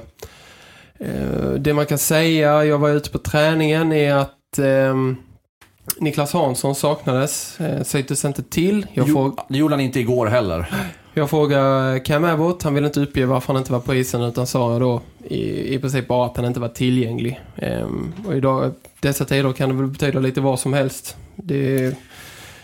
[1.00, 5.16] Eh, det man kan säga, jag var ute på träningen, är att ehm,
[5.98, 7.60] Niklas Hansson saknades.
[7.60, 8.88] Eh, Sägtes inte till.
[8.94, 9.32] Jag får...
[9.50, 10.70] Det gjorde han inte igår heller.
[11.14, 14.48] Jag frågade Cam Abbott, han ville inte uppge varför han inte var på isen utan
[14.48, 17.42] sa då i, i princip bara att han inte var tillgänglig.
[17.56, 21.18] Ehm, och idag, dessa tider kan det väl betyda lite vad som helst.
[21.36, 21.96] Det,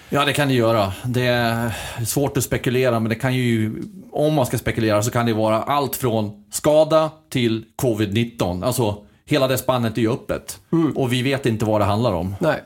[0.09, 0.93] Ja, det kan det göra.
[1.05, 1.71] Det är
[2.05, 5.63] svårt att spekulera, men det kan ju, om man ska spekulera så kan det vara
[5.63, 8.65] allt från skada till covid-19.
[8.65, 10.59] Alltså, hela det spannet är ju öppet.
[10.95, 12.35] Och vi vet inte vad det handlar om.
[12.39, 12.63] nej,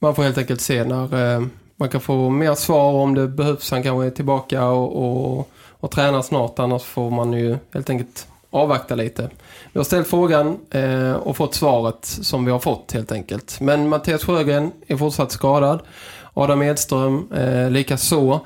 [0.00, 3.70] man får helt enkelt se när eh, man kan få mer svar om det behövs.
[3.70, 8.26] Han kanske är tillbaka och, och, och tränar snart, annars får man ju helt enkelt
[8.50, 9.30] avvakta lite.
[9.72, 13.60] Vi har ställt frågan eh, och fått svaret som vi har fått helt enkelt.
[13.60, 15.80] Men Mattias Sjögren är fortsatt skadad.
[16.34, 18.40] Adam Edström eh, lika så.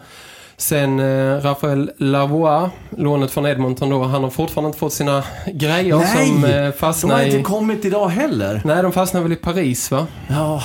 [0.56, 5.92] Sen eh, Rafael Lavoie, lånet från Edmonton då, han har fortfarande inte fått sina grejer
[5.98, 7.42] som eh, De har fastnar inte i...
[7.42, 8.62] kommit idag heller.
[8.64, 10.06] Nej, de fastnar väl i Paris va?
[10.28, 10.62] Ja,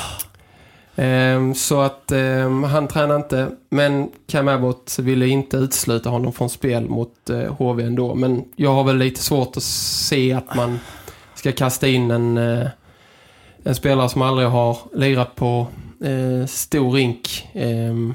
[0.95, 3.49] Ehm, så att ehm, han tränar inte.
[3.69, 8.15] Men Cam Abbott ville inte utesluta honom från spel mot eh, HV ändå.
[8.15, 10.80] Men jag har väl lite svårt att se att man
[11.36, 12.67] ska kasta in en, eh,
[13.63, 15.67] en spelare som aldrig har lirat på
[16.04, 18.13] eh, stor rink ehm,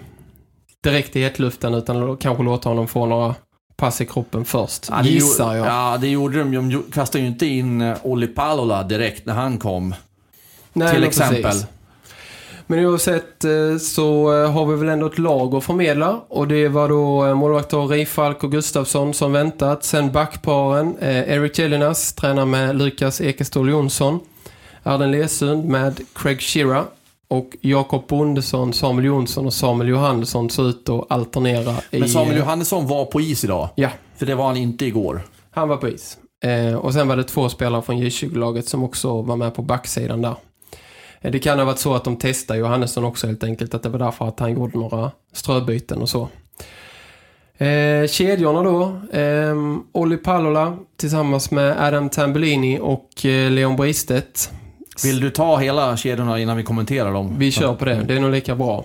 [0.83, 3.35] direkt i hetluften utan kanske låta honom få några
[3.77, 4.87] pass i kroppen först.
[4.91, 5.67] Ja, det Gissar gjorde- jag.
[5.67, 6.53] Ja, det gjorde de.
[6.71, 9.95] De kastade ju inte in eh, Olli Palola direkt när han kom.
[10.73, 11.43] Nej, till exempel.
[11.43, 11.67] precis.
[12.67, 16.21] Men oavsett eh, så eh, har vi väl ändå ett lag att förmedla.
[16.29, 19.85] Och det var då eh, målvakter Rifalk och Gustafsson som väntat.
[19.85, 24.21] Sen backparen Eric Jelinas tränar med Lukas Ekeståhl Jonsson.
[24.83, 26.85] Arden Lesund med Craig Shearer.
[27.29, 31.99] Och Jakob Bondesson, Samuel Jonsson och Samuel Johansson såg ut att alternera i...
[32.01, 33.69] Men Samuel Johannesson var på is idag.
[33.75, 35.23] Ja, För det var han inte igår.
[35.51, 36.19] han var på is.
[36.45, 40.23] Eh, och sen var det två spelare från J20-laget som också var med på backsidan
[40.23, 40.35] där.
[41.33, 43.75] Det kan ha varit så att de testade Johannesson också helt enkelt.
[43.75, 46.29] Att det var därför att han gjorde några ströbyten och så.
[47.59, 49.01] Eh, kedjorna då.
[49.19, 49.55] Eh,
[49.93, 54.51] Olli Palola tillsammans med Adam Tambellini och eh, Leon Bristedt.
[55.05, 57.35] Vill du ta hela kedjorna innan vi kommenterar dem?
[57.39, 58.05] Vi kör på det.
[58.09, 58.85] Det är nog lika bra.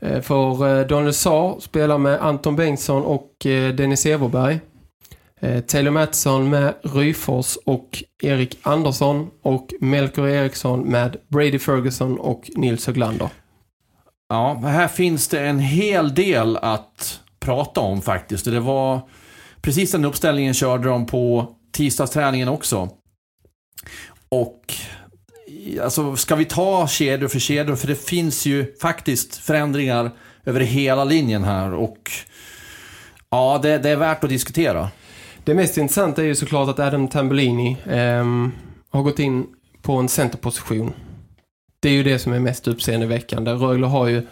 [0.00, 4.60] Eh, För eh, Daniel Saar spelar med Anton Bengtsson och eh, Dennis Everberg.
[5.42, 9.30] Eh, Taylor Mattsson med Ryfors och Erik Andersson.
[9.42, 13.28] Och Melker Eriksson med Brady Ferguson och Nils Höglander.
[14.28, 18.44] Ja, här finns det en hel del att prata om faktiskt.
[18.44, 19.00] Det var
[19.62, 22.88] precis den uppställningen körde de på tisdagsträningen också.
[24.28, 24.74] Och
[25.82, 27.76] alltså, ska vi ta kedjor för kedjor?
[27.76, 30.10] För det finns ju faktiskt förändringar
[30.44, 31.74] över hela linjen här.
[31.74, 32.10] Och
[33.30, 34.90] ja, det, det är värt att diskutera.
[35.44, 38.52] Det mest intressanta är ju såklart att Adam Tambellini ehm,
[38.90, 39.46] har gått in
[39.82, 40.92] på en centerposition.
[41.80, 43.50] Det är ju det som är mest uppseendeväckande.
[43.50, 44.26] Rögle har ju,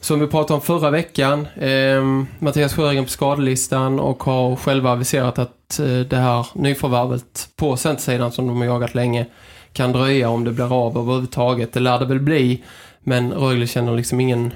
[0.00, 5.38] som vi pratade om förra veckan, ehm, Mattias Sjögren på skadelistan och har själva aviserat
[5.38, 9.26] att eh, det här nyförvärvet på centersidan som de har jagat länge
[9.72, 11.72] kan dröja om det blir av överhuvudtaget.
[11.72, 12.62] Det lär det väl bli,
[13.00, 14.52] men Rögle känner liksom ingen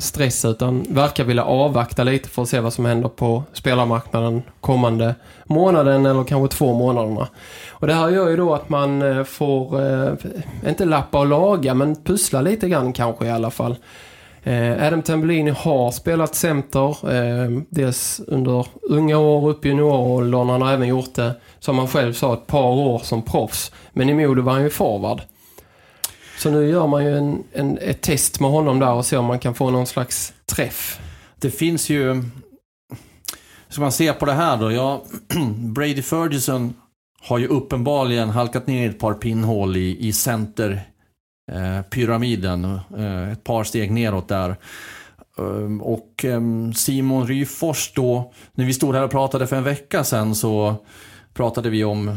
[0.00, 5.14] stress utan verkar vilja avvakta lite för att se vad som händer på spelarmarknaden kommande
[5.44, 7.28] månaden eller kanske två månaderna.
[7.70, 10.12] Och det här gör ju då att man eh, får, eh,
[10.66, 13.76] inte lappa och laga, men pussla lite grann kanske i alla fall.
[14.42, 20.48] Eh, Adam Tambellini har spelat center, eh, dels under unga år upp i junioråldern.
[20.48, 23.72] Han har även gjort det, som han själv sa, ett par år som proffs.
[23.92, 25.20] Men i Modo var han ju forward.
[26.42, 29.24] Så nu gör man ju en, en, ett test med honom där och ser om
[29.24, 31.00] man kan få någon slags träff.
[31.38, 32.22] Det finns ju...
[33.68, 34.72] Ska man se på det här då?
[34.72, 35.04] Ja,
[35.56, 36.74] Brady Ferguson
[37.20, 40.82] har ju uppenbarligen halkat ner i ett par pinnhål i, i center
[41.52, 42.64] eh, pyramiden.
[42.96, 44.56] Eh, ett par steg neråt där.
[45.36, 50.04] Um, och um, Simon Ryfors då, när vi stod här och pratade för en vecka
[50.04, 50.76] sedan så
[51.34, 52.16] pratade vi om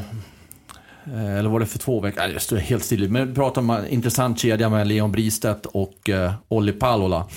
[1.05, 2.21] Eh, eller var det för två veckor?
[2.21, 3.11] Nej, det står helt still.
[3.11, 7.27] Men vi pratade om en intressant kedja med Leon Bristedt och eh, Olli Palola.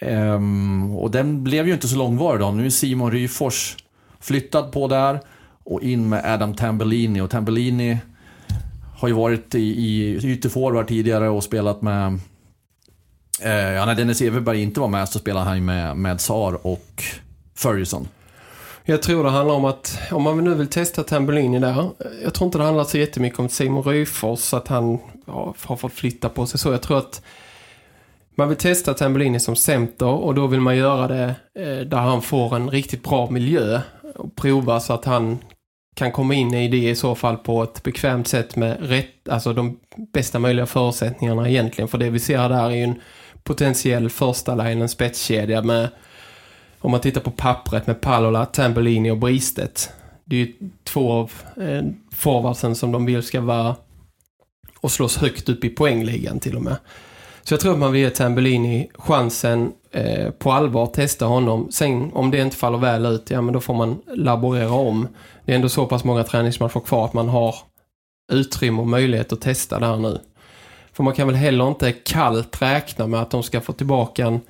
[0.00, 2.50] Ehm, och den blev ju inte så långvarig då.
[2.50, 3.76] Nu är Simon Ryfors
[4.20, 5.20] flyttad på där
[5.64, 7.20] och in med Adam Tambellini.
[7.20, 7.98] Och Tambellini
[8.96, 12.18] har ju varit i, i ytterforward tidigare och spelat med...
[13.42, 16.66] Eh, ja, när Dennis Everberg inte var med så spelade han ju med, med Sar
[16.66, 17.04] och
[17.56, 18.08] Ferguson.
[18.84, 21.90] Jag tror det handlar om att om man nu vill testa Tambellini där.
[22.22, 25.92] Jag tror inte det handlar så jättemycket om Simon Ryfors att han ja, har fått
[25.92, 26.72] flytta på sig så.
[26.72, 27.22] Jag tror att
[28.34, 32.22] man vill testa Tambellini som center och då vill man göra det eh, där han
[32.22, 33.80] får en riktigt bra miljö
[34.14, 35.38] och prova så att han
[35.94, 39.52] kan komma in i det i så fall på ett bekvämt sätt med rätt, alltså
[39.52, 39.78] de
[40.12, 41.88] bästa möjliga förutsättningarna egentligen.
[41.88, 43.00] För det vi ser där är ju en
[43.42, 45.88] potentiell första line, en spetskedja med
[46.80, 49.90] om man tittar på pappret med Palola, Tambellini och Bristet.
[50.24, 50.54] Det är ju
[50.84, 53.76] två av eh, forwardsen som de vill ska vara
[54.80, 56.76] och slås högt upp i poängligan till och med.
[57.42, 61.68] Så jag tror att man vill ge Tambellini chansen eh, på allvar testa honom.
[61.70, 65.08] Sen om det inte faller väl ut, ja men då får man laborera om.
[65.44, 67.54] Det är ändå så pass många träningsmatcher kvar att man har
[68.32, 70.18] utrymme och möjlighet att testa där nu.
[70.92, 74.40] För man kan väl heller inte kallt räkna med att de ska få tillbaka en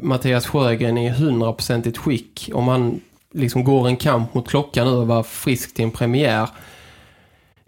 [0.00, 2.50] Mattias Sjögren i 100% skick.
[2.54, 3.00] Om han
[3.32, 6.48] liksom går en kamp mot klockan nu och var frisk till en premiär.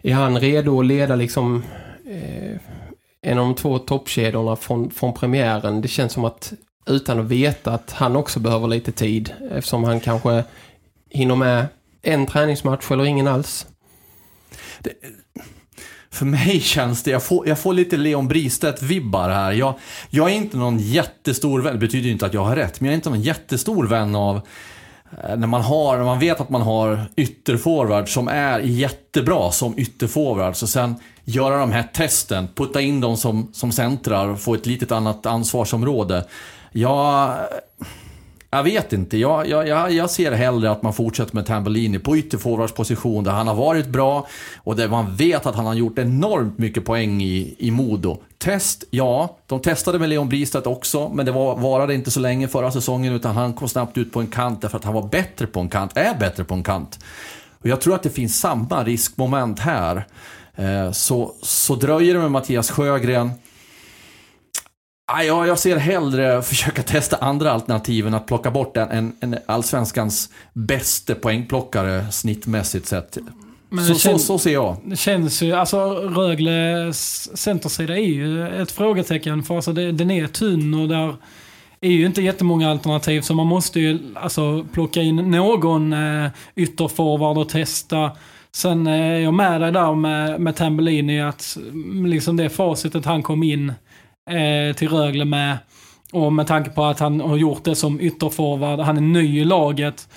[0.03, 1.63] Är han redo att leda liksom
[2.05, 2.57] eh,
[3.21, 5.81] en av de två toppkedjorna från, från premiären?
[5.81, 6.53] Det känns som att
[6.85, 9.33] utan att veta att han också behöver lite tid.
[9.51, 10.43] Eftersom han kanske
[11.09, 11.67] hinner med
[12.01, 13.67] en träningsmatch eller ingen alls.
[14.79, 14.93] Det,
[16.11, 19.51] för mig känns det, jag får, jag får lite Leon Bristedt-vibbar här.
[19.51, 19.73] Jag,
[20.09, 22.93] jag är inte någon jättestor vän, det betyder inte att jag har rätt, men jag
[22.93, 24.35] är inte någon jättestor vän av
[25.23, 29.79] eh, när man, har, när man vet att man har ytterforward som är jättebra som
[29.79, 34.53] ytterforward, så sen göra de här testen, putta in dem som, som centrar och få
[34.53, 36.25] ett litet annat ansvarsområde.
[36.71, 37.35] Jag,
[38.51, 39.17] jag vet inte.
[39.17, 43.55] Jag, jag, jag ser hellre att man fortsätter med Tambellini på ytterforwardsposition där han har
[43.55, 44.27] varit bra
[44.57, 48.17] och där man vet att han har gjort enormt mycket poäng i, i Modo.
[48.37, 49.37] Test, ja.
[49.47, 53.13] De testade med Leon Bristedt också, men det var, varade inte så länge förra säsongen
[53.13, 55.69] utan han kom snabbt ut på en kant därför att han var bättre på en
[55.69, 56.99] kant, är bättre på en kant.
[57.61, 60.05] Och jag tror att det finns samma riskmoment här.
[60.55, 63.31] Eh, så, så dröjer det med Mattias Sjögren
[65.17, 69.37] Ja, jag ser hellre försöka testa andra alternativ än att plocka bort en, en, en
[69.45, 73.17] allsvenskans bästa poängplockare snittmässigt sett.
[73.69, 74.77] Men så, känns, så, så, ser jag.
[74.85, 80.27] Det känns ju, alltså Rögles centersida är ju ett frågetecken för alltså det, den är
[80.27, 81.15] tunn och där
[81.81, 87.37] är ju inte jättemånga alternativ så man måste ju alltså plocka in någon eh, ytterforward
[87.37, 88.11] och testa.
[88.51, 93.05] Sen eh, är jag med dig där med, med Tambellini att mm, liksom det facitet
[93.05, 93.73] han kom in
[94.29, 95.57] eh, till Rögle med.
[96.11, 99.45] Och med tanke på att han har gjort det som ytterforward, han är ny i
[99.45, 100.07] laget.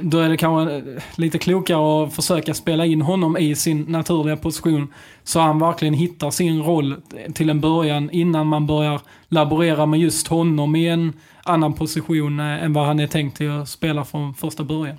[0.00, 0.82] Då är det kanske
[1.14, 4.94] lite klokare att försöka spela in honom i sin naturliga position.
[5.24, 6.96] Så han verkligen hittar sin roll
[7.34, 12.64] till en början innan man börjar laborera med just honom i en annan position eh,
[12.64, 14.96] än vad han är tänkt till att spela från första början.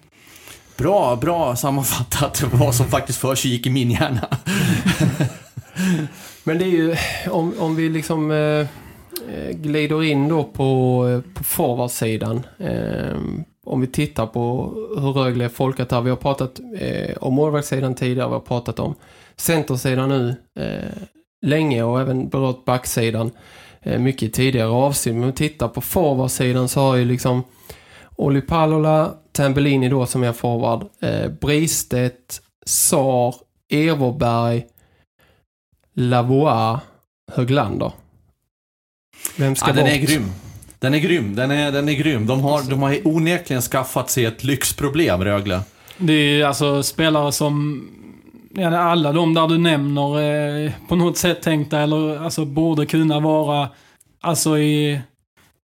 [0.77, 4.27] Bra, bra sammanfattat vad som faktiskt för sig gick i min hjärna.
[6.47, 6.95] Men det är ju,
[7.29, 8.59] om, om vi liksom eh,
[9.33, 12.45] eh, glider in då på, på forwardsidan.
[12.59, 13.17] Eh,
[13.65, 16.01] om vi tittar på hur Rögle är folkat här.
[16.01, 18.95] Vi har pratat eh, om målvaktssidan tidigare, vi har pratat om
[19.35, 21.03] centersidan nu eh,
[21.41, 23.31] länge och även berört backsidan
[23.81, 25.15] eh, mycket tidigare avsnitt.
[25.15, 27.43] Men om vi tittar på forwardsidan så har ju liksom
[28.15, 33.35] Olli Palola, Tambellini då som är forward, eh, Bristedt, Sar,
[33.69, 34.65] Everberg,
[35.99, 36.79] Lavois
[37.31, 37.91] Höglander.
[39.37, 40.31] Vem ska ja, den är grym.
[40.79, 41.35] Den är grym.
[41.35, 42.27] Den är, den är grym.
[42.27, 45.61] De har, de har onekligen skaffat sig ett lyxproblem, Rögle.
[45.97, 47.83] Det är alltså spelare som...
[48.53, 50.21] Ja, alla de där du nämner
[50.65, 53.69] eh, på något sätt tänkta eller alltså borde kunna vara
[54.21, 55.01] alltså i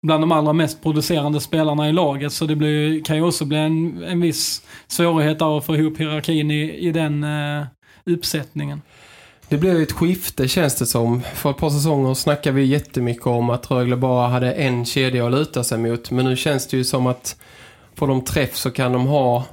[0.07, 2.33] bland de allra mest producerande spelarna i laget.
[2.33, 6.51] Så det blir, kan ju också bli en, en viss svårighet att få ihop hierarkin
[6.51, 7.65] i, i den eh,
[8.05, 8.81] uppsättningen.
[9.49, 11.21] Det blev ett skifte känns det som.
[11.21, 15.31] För ett par säsonger snackade vi jättemycket om att Rögle bara hade en kedja att
[15.31, 16.11] luta sig mot.
[16.11, 17.35] Men nu känns det ju som att
[17.95, 19.43] får de träff så kan de ha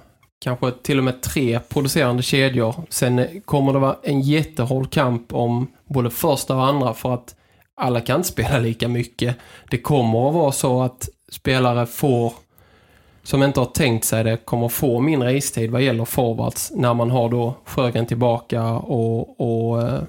[0.41, 2.75] kanske till och med tre producerande kedjor.
[2.89, 7.35] Sen kommer det vara en jättehård kamp om både första och andra för att
[7.77, 9.37] alla kan inte spela lika mycket.
[9.71, 12.33] Det kommer att vara så att spelare får
[13.25, 17.11] som inte har tänkt sig det kommer få mindre istid vad gäller forwards när man
[17.11, 20.03] har då Sjögren tillbaka och, och eh,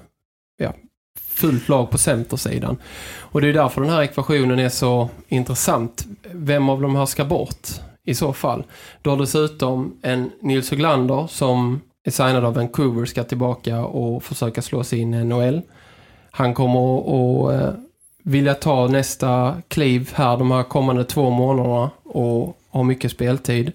[0.56, 0.72] ja,
[1.20, 2.76] fullt lag på centersidan.
[3.18, 6.06] Och det är därför den här ekvationen är så intressant.
[6.32, 7.68] Vem av de här ska bort
[8.04, 8.64] i så fall?
[9.02, 14.62] Du har dessutom en Nils Höglander som är signad av Vancouver ska tillbaka och försöka
[14.62, 15.62] slå sig in i NHL.
[16.30, 17.70] Han kommer att eh,
[18.22, 23.72] vilja ta nästa kliv här de här kommande två månaderna och har mycket speltid.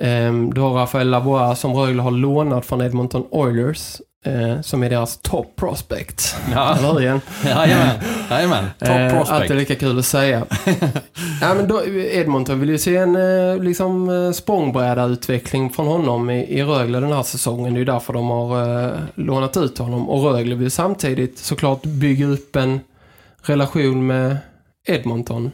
[0.00, 4.00] Um, du har Rafael Lavois som Rögle har lånat från Edmonton Oilers.
[4.26, 6.36] Uh, som är deras top prospect.
[6.52, 6.76] Ja.
[6.76, 7.20] Eller igen?
[7.44, 7.96] Jajamän.
[8.30, 8.64] Jajamän.
[8.78, 9.30] Top uh, prospect.
[9.30, 10.46] Alltid lika kul att säga.
[11.40, 16.30] ja, men då, Edmonton vill ju se en uh, liksom, uh, språngbräda utveckling från honom
[16.30, 17.72] i, i Rögle den här säsongen.
[17.74, 20.08] Det är ju därför de har uh, lånat ut honom.
[20.08, 22.80] Och Rögle vill samtidigt såklart bygga upp en
[23.42, 24.36] relation med
[24.86, 25.50] Edmonton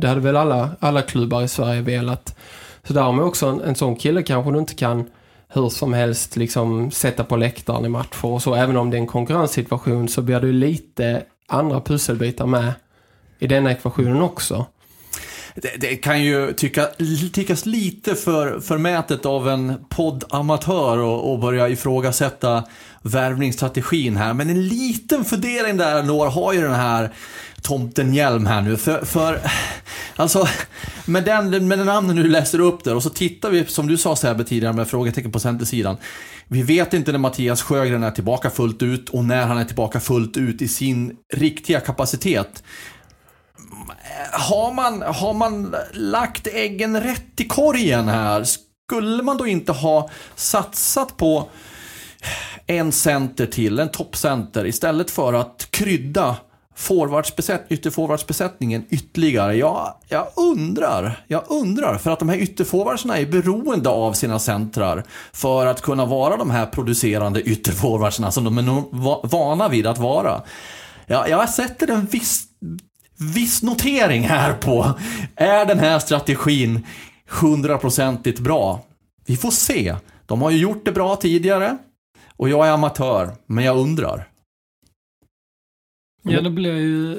[0.00, 2.36] det hade väl alla, alla klubbar i Sverige velat.
[2.82, 5.06] Så där också en, en sån kille kanske du inte kan
[5.52, 8.54] hur som helst liksom sätta på läktaren i matcher och så.
[8.54, 12.72] Även om det är en konkurrenssituation så blir det ju lite andra pusselbitar med
[13.38, 14.66] i denna ekvationen också.
[15.54, 16.88] Det, det, kan ju tycka,
[17.32, 22.64] tyckas lite för förmätet av en poddamatör att börja ifrågasätta
[23.02, 24.34] värvningsstrategin här.
[24.34, 27.10] Men en liten fundering där ändå har ju den här
[27.62, 28.76] tomten Hjelm här nu.
[28.76, 29.40] För, för
[30.20, 30.48] alltså,
[31.06, 33.96] med den, med den namnen du läser upp där och så tittar vi, som du
[33.96, 35.96] sa Sebbe tidigare med frågetecken på centersidan.
[36.48, 40.00] Vi vet inte när Mattias Sjögren är tillbaka fullt ut och när han är tillbaka
[40.00, 42.62] fullt ut i sin riktiga kapacitet.
[44.32, 48.44] Har man, har man lagt äggen rätt i korgen här?
[48.44, 51.48] Skulle man då inte ha satsat på
[52.66, 56.36] en center till, en toppcenter, istället för att krydda
[57.68, 59.56] ytterforwardsbesättningen ytterligare.
[59.56, 65.04] Jag, jag undrar, jag undrar, för att de här ytterforwardsarna är beroende av sina centrar
[65.32, 70.42] för att kunna vara de här producerande ytterforwardsarna som de är vana vid att vara.
[71.06, 72.44] Jag, jag sätter en viss,
[73.34, 74.94] viss notering här på,
[75.36, 76.86] är den här strategin
[77.28, 78.80] hundraprocentigt bra?
[79.26, 79.96] Vi får se.
[80.26, 81.78] De har ju gjort det bra tidigare
[82.36, 84.29] och jag är amatör, men jag undrar.
[86.22, 87.16] Ja, det blir ju...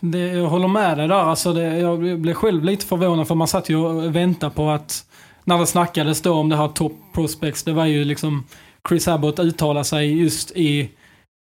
[0.00, 1.14] Det, jag håller med dig där.
[1.14, 5.04] Alltså det, jag blev själv lite förvånad för man satt ju och väntade på att...
[5.44, 8.44] När det snackades då om det här top prospects, det var ju liksom...
[8.88, 10.90] Chris Abbott uttalade sig just i,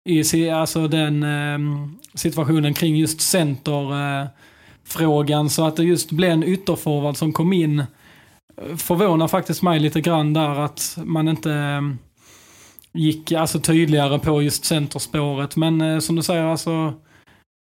[0.05, 1.59] i alltså den eh,
[2.14, 5.45] situationen kring just centerfrågan.
[5.45, 7.84] Eh, så att det just blev en ytterforward som kom in
[8.78, 11.82] förvånar faktiskt mig lite grann där att man inte eh,
[12.93, 15.55] gick alltså tydligare på just centerspåret.
[15.55, 16.93] Men eh, som du säger, alltså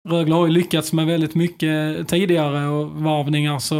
[0.08, 3.76] Rögle har ju lyckats med väldigt mycket tidigare och varvningar så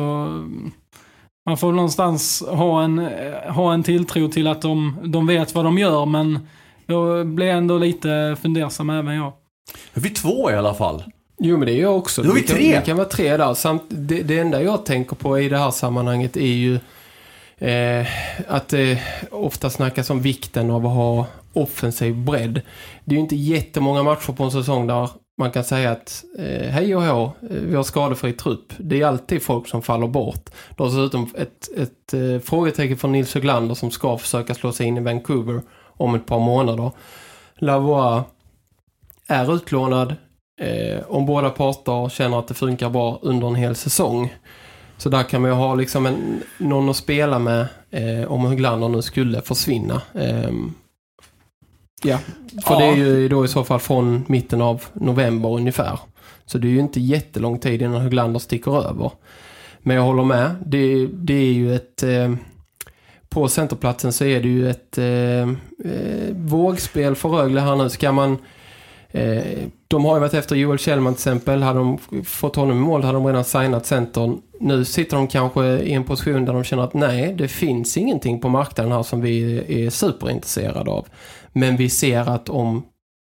[1.47, 5.65] man får någonstans ha en, eh, ha en tilltro till att de, de vet vad
[5.65, 6.49] de gör men
[6.87, 9.33] jag blir ändå lite fundersam även jag.
[9.95, 11.03] Vi två i alla fall.
[11.39, 12.23] Jo men det är jag också.
[12.23, 12.77] Då är vi tre.
[12.77, 13.55] Det kan vara tre där.
[13.55, 16.79] Samt det, det enda jag tänker på i det här sammanhanget är ju
[17.61, 18.07] Eh,
[18.49, 22.61] att det ofta snackas om vikten av att ha offensiv bredd.
[23.05, 26.69] Det är ju inte jättemånga matcher på en säsong där man kan säga att eh,
[26.69, 28.73] hej och hå, eh, vi har skadefri trupp.
[28.79, 30.51] Det är alltid folk som faller bort.
[30.77, 34.87] Det har dessutom ett, ett eh, frågetecken från Nils Höglander som ska försöka slå sig
[34.87, 36.91] in i Vancouver om ett par månader.
[37.55, 38.25] Lavois
[39.27, 40.15] är utlånad
[40.61, 44.35] eh, om båda parter känner att det funkar bra under en hel säsong.
[44.97, 48.89] Så där kan man ju ha liksom en, någon att spela med eh, om Höglander
[48.89, 50.03] nu skulle försvinna.
[50.15, 50.75] Ehm,
[52.03, 52.19] Ja,
[52.65, 52.79] för ja.
[52.79, 56.01] det är ju då i så fall från mitten av november ungefär.
[56.47, 59.11] Så det är ju inte jättelång tid innan Höglander sticker över.
[59.79, 60.55] Men jag håller med.
[60.67, 62.03] Det, det är ju ett...
[62.03, 62.35] Eh,
[63.29, 65.41] på centerplatsen så är det ju ett eh,
[65.93, 67.89] eh, vågspel för Rögle här nu.
[67.89, 68.39] Ska man
[69.11, 71.63] Eh, de har ju varit efter Joel Kjellman till exempel.
[71.63, 74.41] Hade de fått honom i mål hade de redan signat centern.
[74.61, 78.41] Nu sitter de kanske i en position där de känner att nej, det finns ingenting
[78.41, 81.07] på marknaden här som vi är superintresserade av.
[81.53, 82.83] Men vi ser att om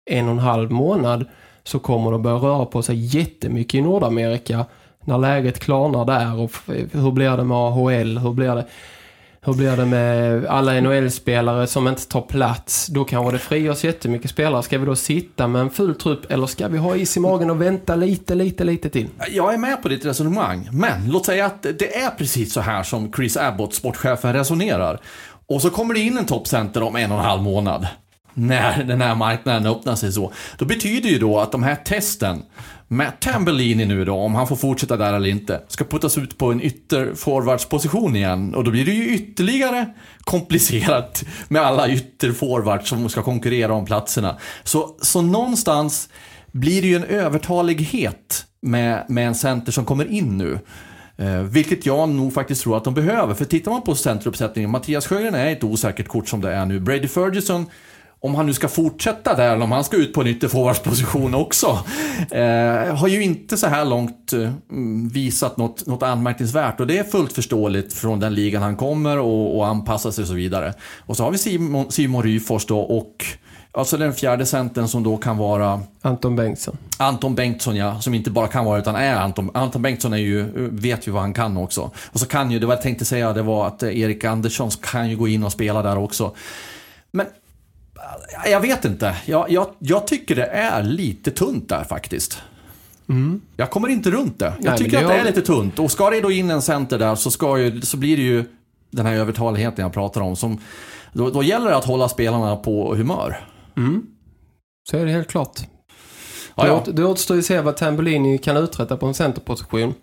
[0.09, 1.25] en och en halv månad
[1.63, 4.65] så kommer det börja röra på sig jättemycket i Nordamerika.
[5.05, 6.51] När läget klarnar där och
[6.91, 8.17] hur blir det med AHL?
[8.17, 8.65] Hur blir det?
[9.41, 12.87] Hur blir det med alla NHL-spelare som inte tar plats?
[12.87, 14.63] Då kanske det frigörs jättemycket spelare.
[14.63, 17.49] Ska vi då sitta med en full trupp eller ska vi ha is i magen
[17.49, 19.07] och vänta lite, lite, lite till?
[19.29, 20.69] Jag är med på ditt resonemang.
[20.71, 24.99] Men låt säga att det är precis så här som Chris Abbott, sportchefen, resonerar.
[25.47, 27.87] Och så kommer det in en toppcenter om en och en halv månad.
[28.33, 30.33] När den här marknaden öppnar sig så.
[30.57, 32.43] Då betyder ju då att de här testen
[32.91, 36.51] Matt Tambellini nu då, om han får fortsätta där eller inte, ska puttas ut på
[36.51, 38.55] en ytterforwardsposition igen.
[38.55, 44.37] Och då blir det ju ytterligare komplicerat med alla ytterforwards som ska konkurrera om platserna.
[44.63, 46.09] Så, så någonstans
[46.51, 50.59] blir det ju en övertalighet med, med en center som kommer in nu.
[51.17, 53.33] Eh, vilket jag nog faktiskt tror att de behöver.
[53.33, 56.79] För tittar man på centeruppsättningen, Mattias Sjögren är ett osäkert kort som det är nu.
[56.79, 57.65] Brady Ferguson
[58.21, 61.79] om han nu ska fortsätta där eller om han ska ut på en ytterforwardsposition också.
[62.31, 64.51] Eh, har ju inte så här långt eh,
[65.11, 69.57] visat något, något anmärkningsvärt och det är fullt förståeligt från den ligan han kommer och,
[69.57, 70.73] och anpassa sig och så vidare.
[70.99, 73.25] Och så har vi Simon, Simon Ryfors då och
[73.71, 75.81] Alltså den fjärde centern som då kan vara...
[76.01, 76.77] Anton Bengtsson.
[76.97, 79.51] Anton Bengtsson ja, som inte bara kan vara utan är Anton.
[79.53, 81.91] Anton Bengtsson är ju, vet ju vad han kan också.
[82.11, 85.09] Och så kan ju, det var jag tänkte säga, det var att Erik Andersson kan
[85.09, 86.35] ju gå in och spela där också.
[87.11, 87.25] Men
[88.45, 89.15] jag vet inte.
[89.25, 92.41] Jag, jag, jag tycker det är lite tunt där faktiskt.
[93.09, 93.41] Mm.
[93.57, 94.53] Jag kommer inte runt det.
[94.59, 95.79] Jag Nej, tycker men att det det är lite tunt.
[95.79, 98.45] Och ska det då in en center där så, ska ju, så blir det ju
[98.91, 100.35] den här övertaligheten jag pratar om.
[100.35, 100.61] Som,
[101.13, 103.45] då, då gäller det att hålla spelarna på humör.
[103.77, 104.05] Mm.
[104.89, 105.59] Så är det helt klart.
[106.55, 106.83] Ja, det, ja.
[106.93, 109.93] det återstår ju att se vad Tambellini kan uträtta på en centerposition.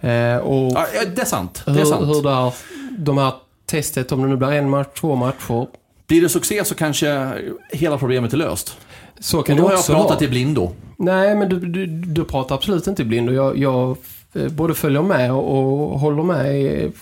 [0.00, 1.62] Eh, och Ja, det är sant.
[1.64, 2.06] Det hur, är sant.
[2.06, 2.54] hur där,
[2.98, 3.32] de här
[3.66, 5.66] testet, om det nu blir en match, två matcher,
[6.08, 7.32] Blir det succé så kanske
[7.70, 8.76] hela problemet är löst.
[9.18, 10.24] så Och kan då det har jag också pratat vara.
[10.24, 10.70] i blindo.
[10.96, 13.96] Nej, men du, du, du pratar absolut inte i blind och jag, jag
[14.34, 16.92] eh, både följer med och, och håller med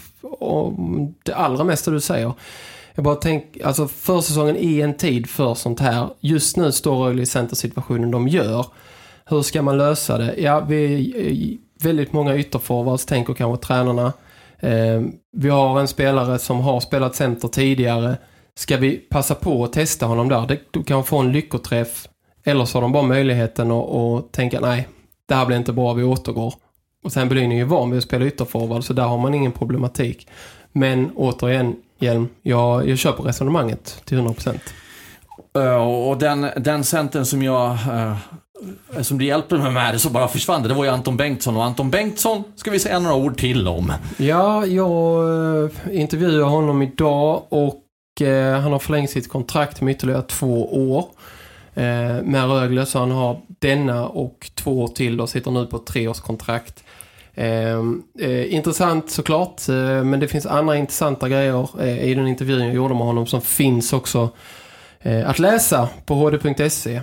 [0.40, 2.32] om det allra mesta du säger.
[2.94, 6.08] Jag bara tänker, alltså försäsongen är en tid för sånt här.
[6.20, 8.66] Just nu står Rögle i centersituationen de gör.
[9.24, 10.34] Hur ska man lösa det?
[10.38, 10.94] Ja, vi
[11.80, 14.12] är väldigt många ytterforwards, tänker kanske tränarna.
[14.60, 15.02] Eh,
[15.36, 18.16] vi har en spelare som har spelat center tidigare.
[18.58, 20.58] Ska vi passa på att testa honom där?
[20.70, 22.08] Du kan få en lyckoträff.
[22.44, 24.88] Eller så har de bara möjligheten att, att tänka nej,
[25.28, 26.54] det här blir inte bra, vi återgår.
[27.04, 29.52] Och sen Berlin är ju van vid att spela ytterforward så där har man ingen
[29.52, 30.28] problematik.
[30.72, 34.58] Men återigen, Hjelm, jag, jag köper resonemanget till 100%.
[35.58, 37.70] Eh, Och den, den centern som jag...
[37.70, 38.16] eh,
[39.02, 40.68] som det hjälpte mig med det så bara försvann det.
[40.68, 41.56] Det var ju Anton Bengtsson.
[41.56, 43.92] Och Anton Bengtsson ska vi säga några ord till om.
[44.16, 45.24] Ja, jag
[45.64, 47.74] eh, intervjuade honom idag och
[48.20, 51.04] Eh, han har förlängt sitt kontrakt med ytterligare två år
[51.74, 52.86] eh, med Rögle.
[52.86, 56.84] Så han har denna och två år till och sitter nu på ett treårskontrakt.
[57.34, 57.80] Eh,
[58.20, 62.74] eh, intressant såklart, eh, men det finns andra intressanta grejer eh, i den intervjun jag
[62.74, 64.30] gjorde med honom som finns också
[65.26, 67.00] att läsa på hd.se.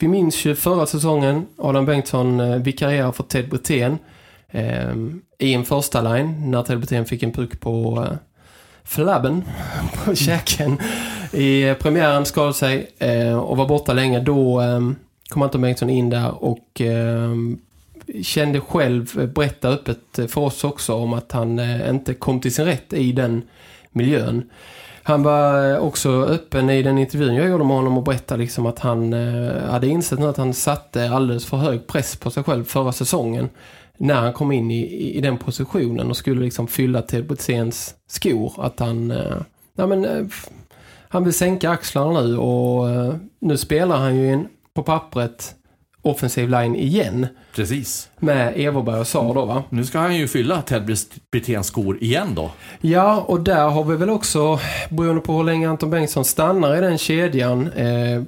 [0.00, 3.98] Vi minns ju förra säsongen, Adam Bengtsson eh, vikarierar för Ted Brithén
[5.38, 8.06] i en första line när Ted Brithén fick en puck på
[8.84, 9.44] flabben,
[10.04, 10.78] på käken.
[11.32, 14.20] I premiären skadade sig eh, och var borta länge.
[14.20, 14.80] Då eh,
[15.28, 17.34] kom Anton Bengtsson in där och eh,
[18.22, 22.40] kände själv, eh, berätta öppet eh, för oss också om att han eh, inte kom
[22.40, 23.42] till sin rätt i den
[23.90, 24.50] miljön.
[25.02, 28.78] Han var också öppen i den intervjun jag gjorde med honom och berättade liksom att
[28.78, 29.12] han
[29.70, 33.48] hade insett nu att han satte alldeles för hög press på sig själv förra säsongen
[33.98, 38.52] när han kom in i, i den positionen och skulle liksom fylla Ted Britzéns skor.
[38.58, 39.36] Att han, eh,
[39.74, 40.26] nej men, eh,
[41.08, 45.54] han vill sänka axlarna nu och eh, nu spelar han ju en, på pappret
[46.04, 48.08] offensiv line igen Precis.
[48.18, 49.62] med Everberg och Sar då va?
[49.70, 50.96] Nu ska han ju fylla Ted
[51.32, 52.50] Briténs skor igen då.
[52.80, 54.58] Ja, och där har vi väl också,
[54.90, 58.22] beroende på hur länge Anton Bengtsson stannar i den kedjan, eh,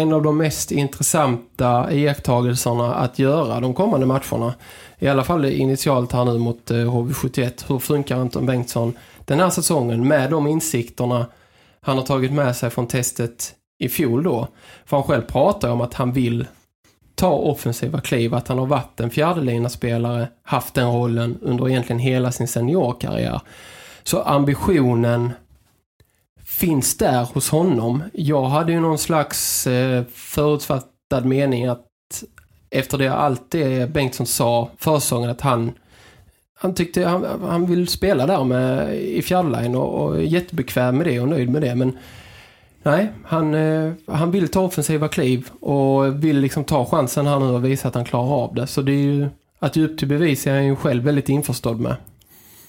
[0.00, 4.54] en av de mest intressanta iakttagelserna att göra de kommande matcherna.
[4.98, 7.64] I alla fall initialt här nu mot eh, HV71.
[7.68, 11.26] Hur funkar Anton Bengtsson den här säsongen med de insikterna
[11.80, 14.48] han har tagit med sig från testet i fjol då?
[14.84, 16.46] För han själv pratar om att han vill
[17.14, 22.32] ta offensiva kliv, att han har varit en fjärdelinaspelare, haft den rollen under egentligen hela
[22.32, 23.40] sin seniorkarriär.
[24.02, 25.32] Så ambitionen
[26.44, 28.02] finns där hos honom.
[28.12, 31.86] Jag hade ju någon slags eh, förutfattad mening att
[32.78, 35.72] efter det allt det Bengtsson sa försången att han
[36.58, 41.06] han tyckte han, han vill spela där med i fjärdeline och, och är jättebekväm med
[41.06, 41.98] det och nöjd med det men
[42.82, 47.46] nej, han, eh, han vill ta offensiva kliv och vill liksom ta chansen här nu
[47.46, 48.66] och visa att han klarar av det.
[48.66, 51.80] Så det är ju att ge upp till bevis är han ju själv väldigt införstådd
[51.80, 51.96] med.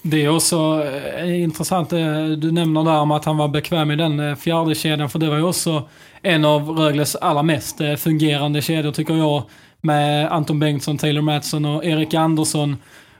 [0.02, 0.84] Det är också
[1.16, 5.10] eh, intressant det du nämner där om att han var bekväm i den fjärde kedjan.
[5.10, 5.88] För det var ju också
[6.22, 9.42] en av Rögles allra mest fungerande kedjor tycker jag.
[9.80, 12.76] Med Anton Bengtsson, Taylor Mattsson och Erik Andersson.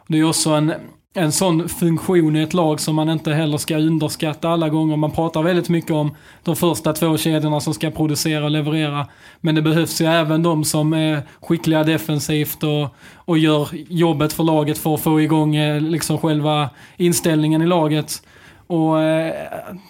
[0.06, 0.72] Det är också en,
[1.14, 4.96] en sån funktion i ett lag som man inte heller ska underskatta alla gånger.
[4.96, 9.06] Man pratar väldigt mycket om de första två kedjorna som ska producera och leverera.
[9.40, 14.44] Men det behövs ju även de som är skickliga defensivt och, och gör jobbet för
[14.44, 18.22] laget för att få igång eh, liksom själva inställningen i laget.
[18.66, 19.32] Och eh,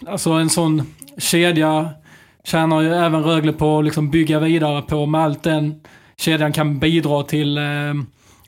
[0.07, 1.89] alltså en sån kedja
[2.45, 5.81] tjänar ju även Rögle på att liksom bygga vidare på med allt den
[6.21, 7.59] kedjan kan bidra till.
[7.59, 7.95] Eh,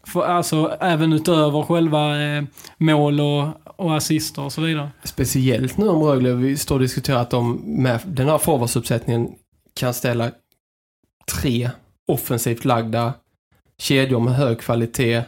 [0.04, 2.44] för, alltså även utöver själva eh,
[2.78, 4.90] mål och, och assister och så vidare.
[5.04, 9.28] Speciellt nu om Rögle, vi står och diskuterar att de med den här forwardsuppsättningen
[9.74, 10.30] kan ställa
[11.32, 11.70] tre
[12.08, 13.12] offensivt lagda
[13.78, 15.22] kedjor med hög kvalitet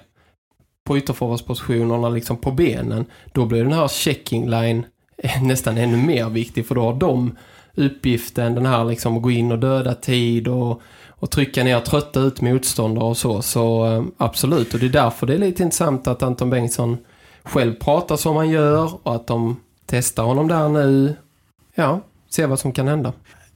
[0.84, 3.05] på ytterforwardspositionerna liksom på benen.
[3.32, 4.86] Då blir den här checking line
[5.43, 7.36] nästan ännu mer viktig för då har de
[7.74, 10.82] uppgiften, den här liksom att gå in och döda tid och,
[11.23, 13.43] och trycka ner, trötta ut motståndare och så.
[13.43, 16.99] Så eh, absolut, och det är därför det är lite intressant att Anton Bengtsson
[17.43, 21.16] själv pratar som han gör och att de testar honom där nu.
[21.75, 22.01] Ja,
[22.31, 23.12] se vad som kan hända.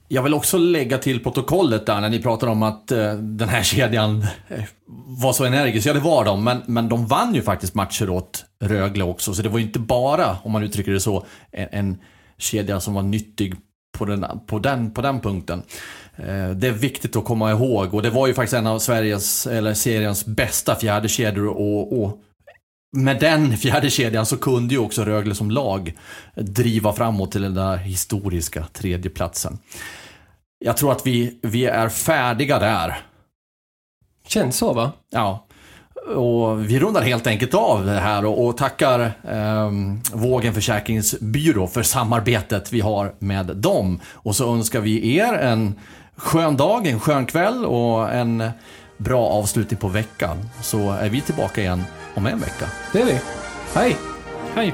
[0.07, 3.63] Jag vill också lägga till protokollet där när ni pratar om att eh, den här
[3.63, 4.63] kedjan eh,
[5.05, 5.87] var så energisk.
[5.87, 9.33] Ja, det var de, men, men de vann ju faktiskt matcher åt Rögle också.
[9.33, 11.97] Så det var ju inte bara, om man uttrycker det så, en, en
[12.37, 13.55] kedja som var nyttig
[13.97, 15.63] på den, på den, på den punkten.
[16.15, 19.47] Eh, det är viktigt att komma ihåg och det var ju faktiskt en av Sveriges,
[19.47, 22.21] eller seriens bästa fjärdekedjor och, och
[22.95, 25.97] med den fjärde kedjan så kunde ju också Rögle som lag
[26.35, 29.59] driva framåt till den där historiska tredjeplatsen.
[30.59, 32.97] Jag tror att vi, vi är färdiga där.
[34.27, 34.91] Känns så va?
[35.09, 35.46] Ja.
[36.15, 39.71] Och vi rundar helt enkelt av det här och, och tackar eh,
[40.13, 43.99] Vågen Försäkringsbyrå för samarbetet vi har med dem.
[44.13, 45.75] Och så önskar vi er en
[46.15, 48.49] skön dag, en skön kväll och en
[48.97, 50.37] bra avslutning på veckan.
[50.61, 51.83] Så är vi tillbaka igen
[52.15, 52.65] om en vecka.
[52.93, 53.19] Det är vi.
[53.73, 53.97] Hej!
[54.55, 54.73] Hej!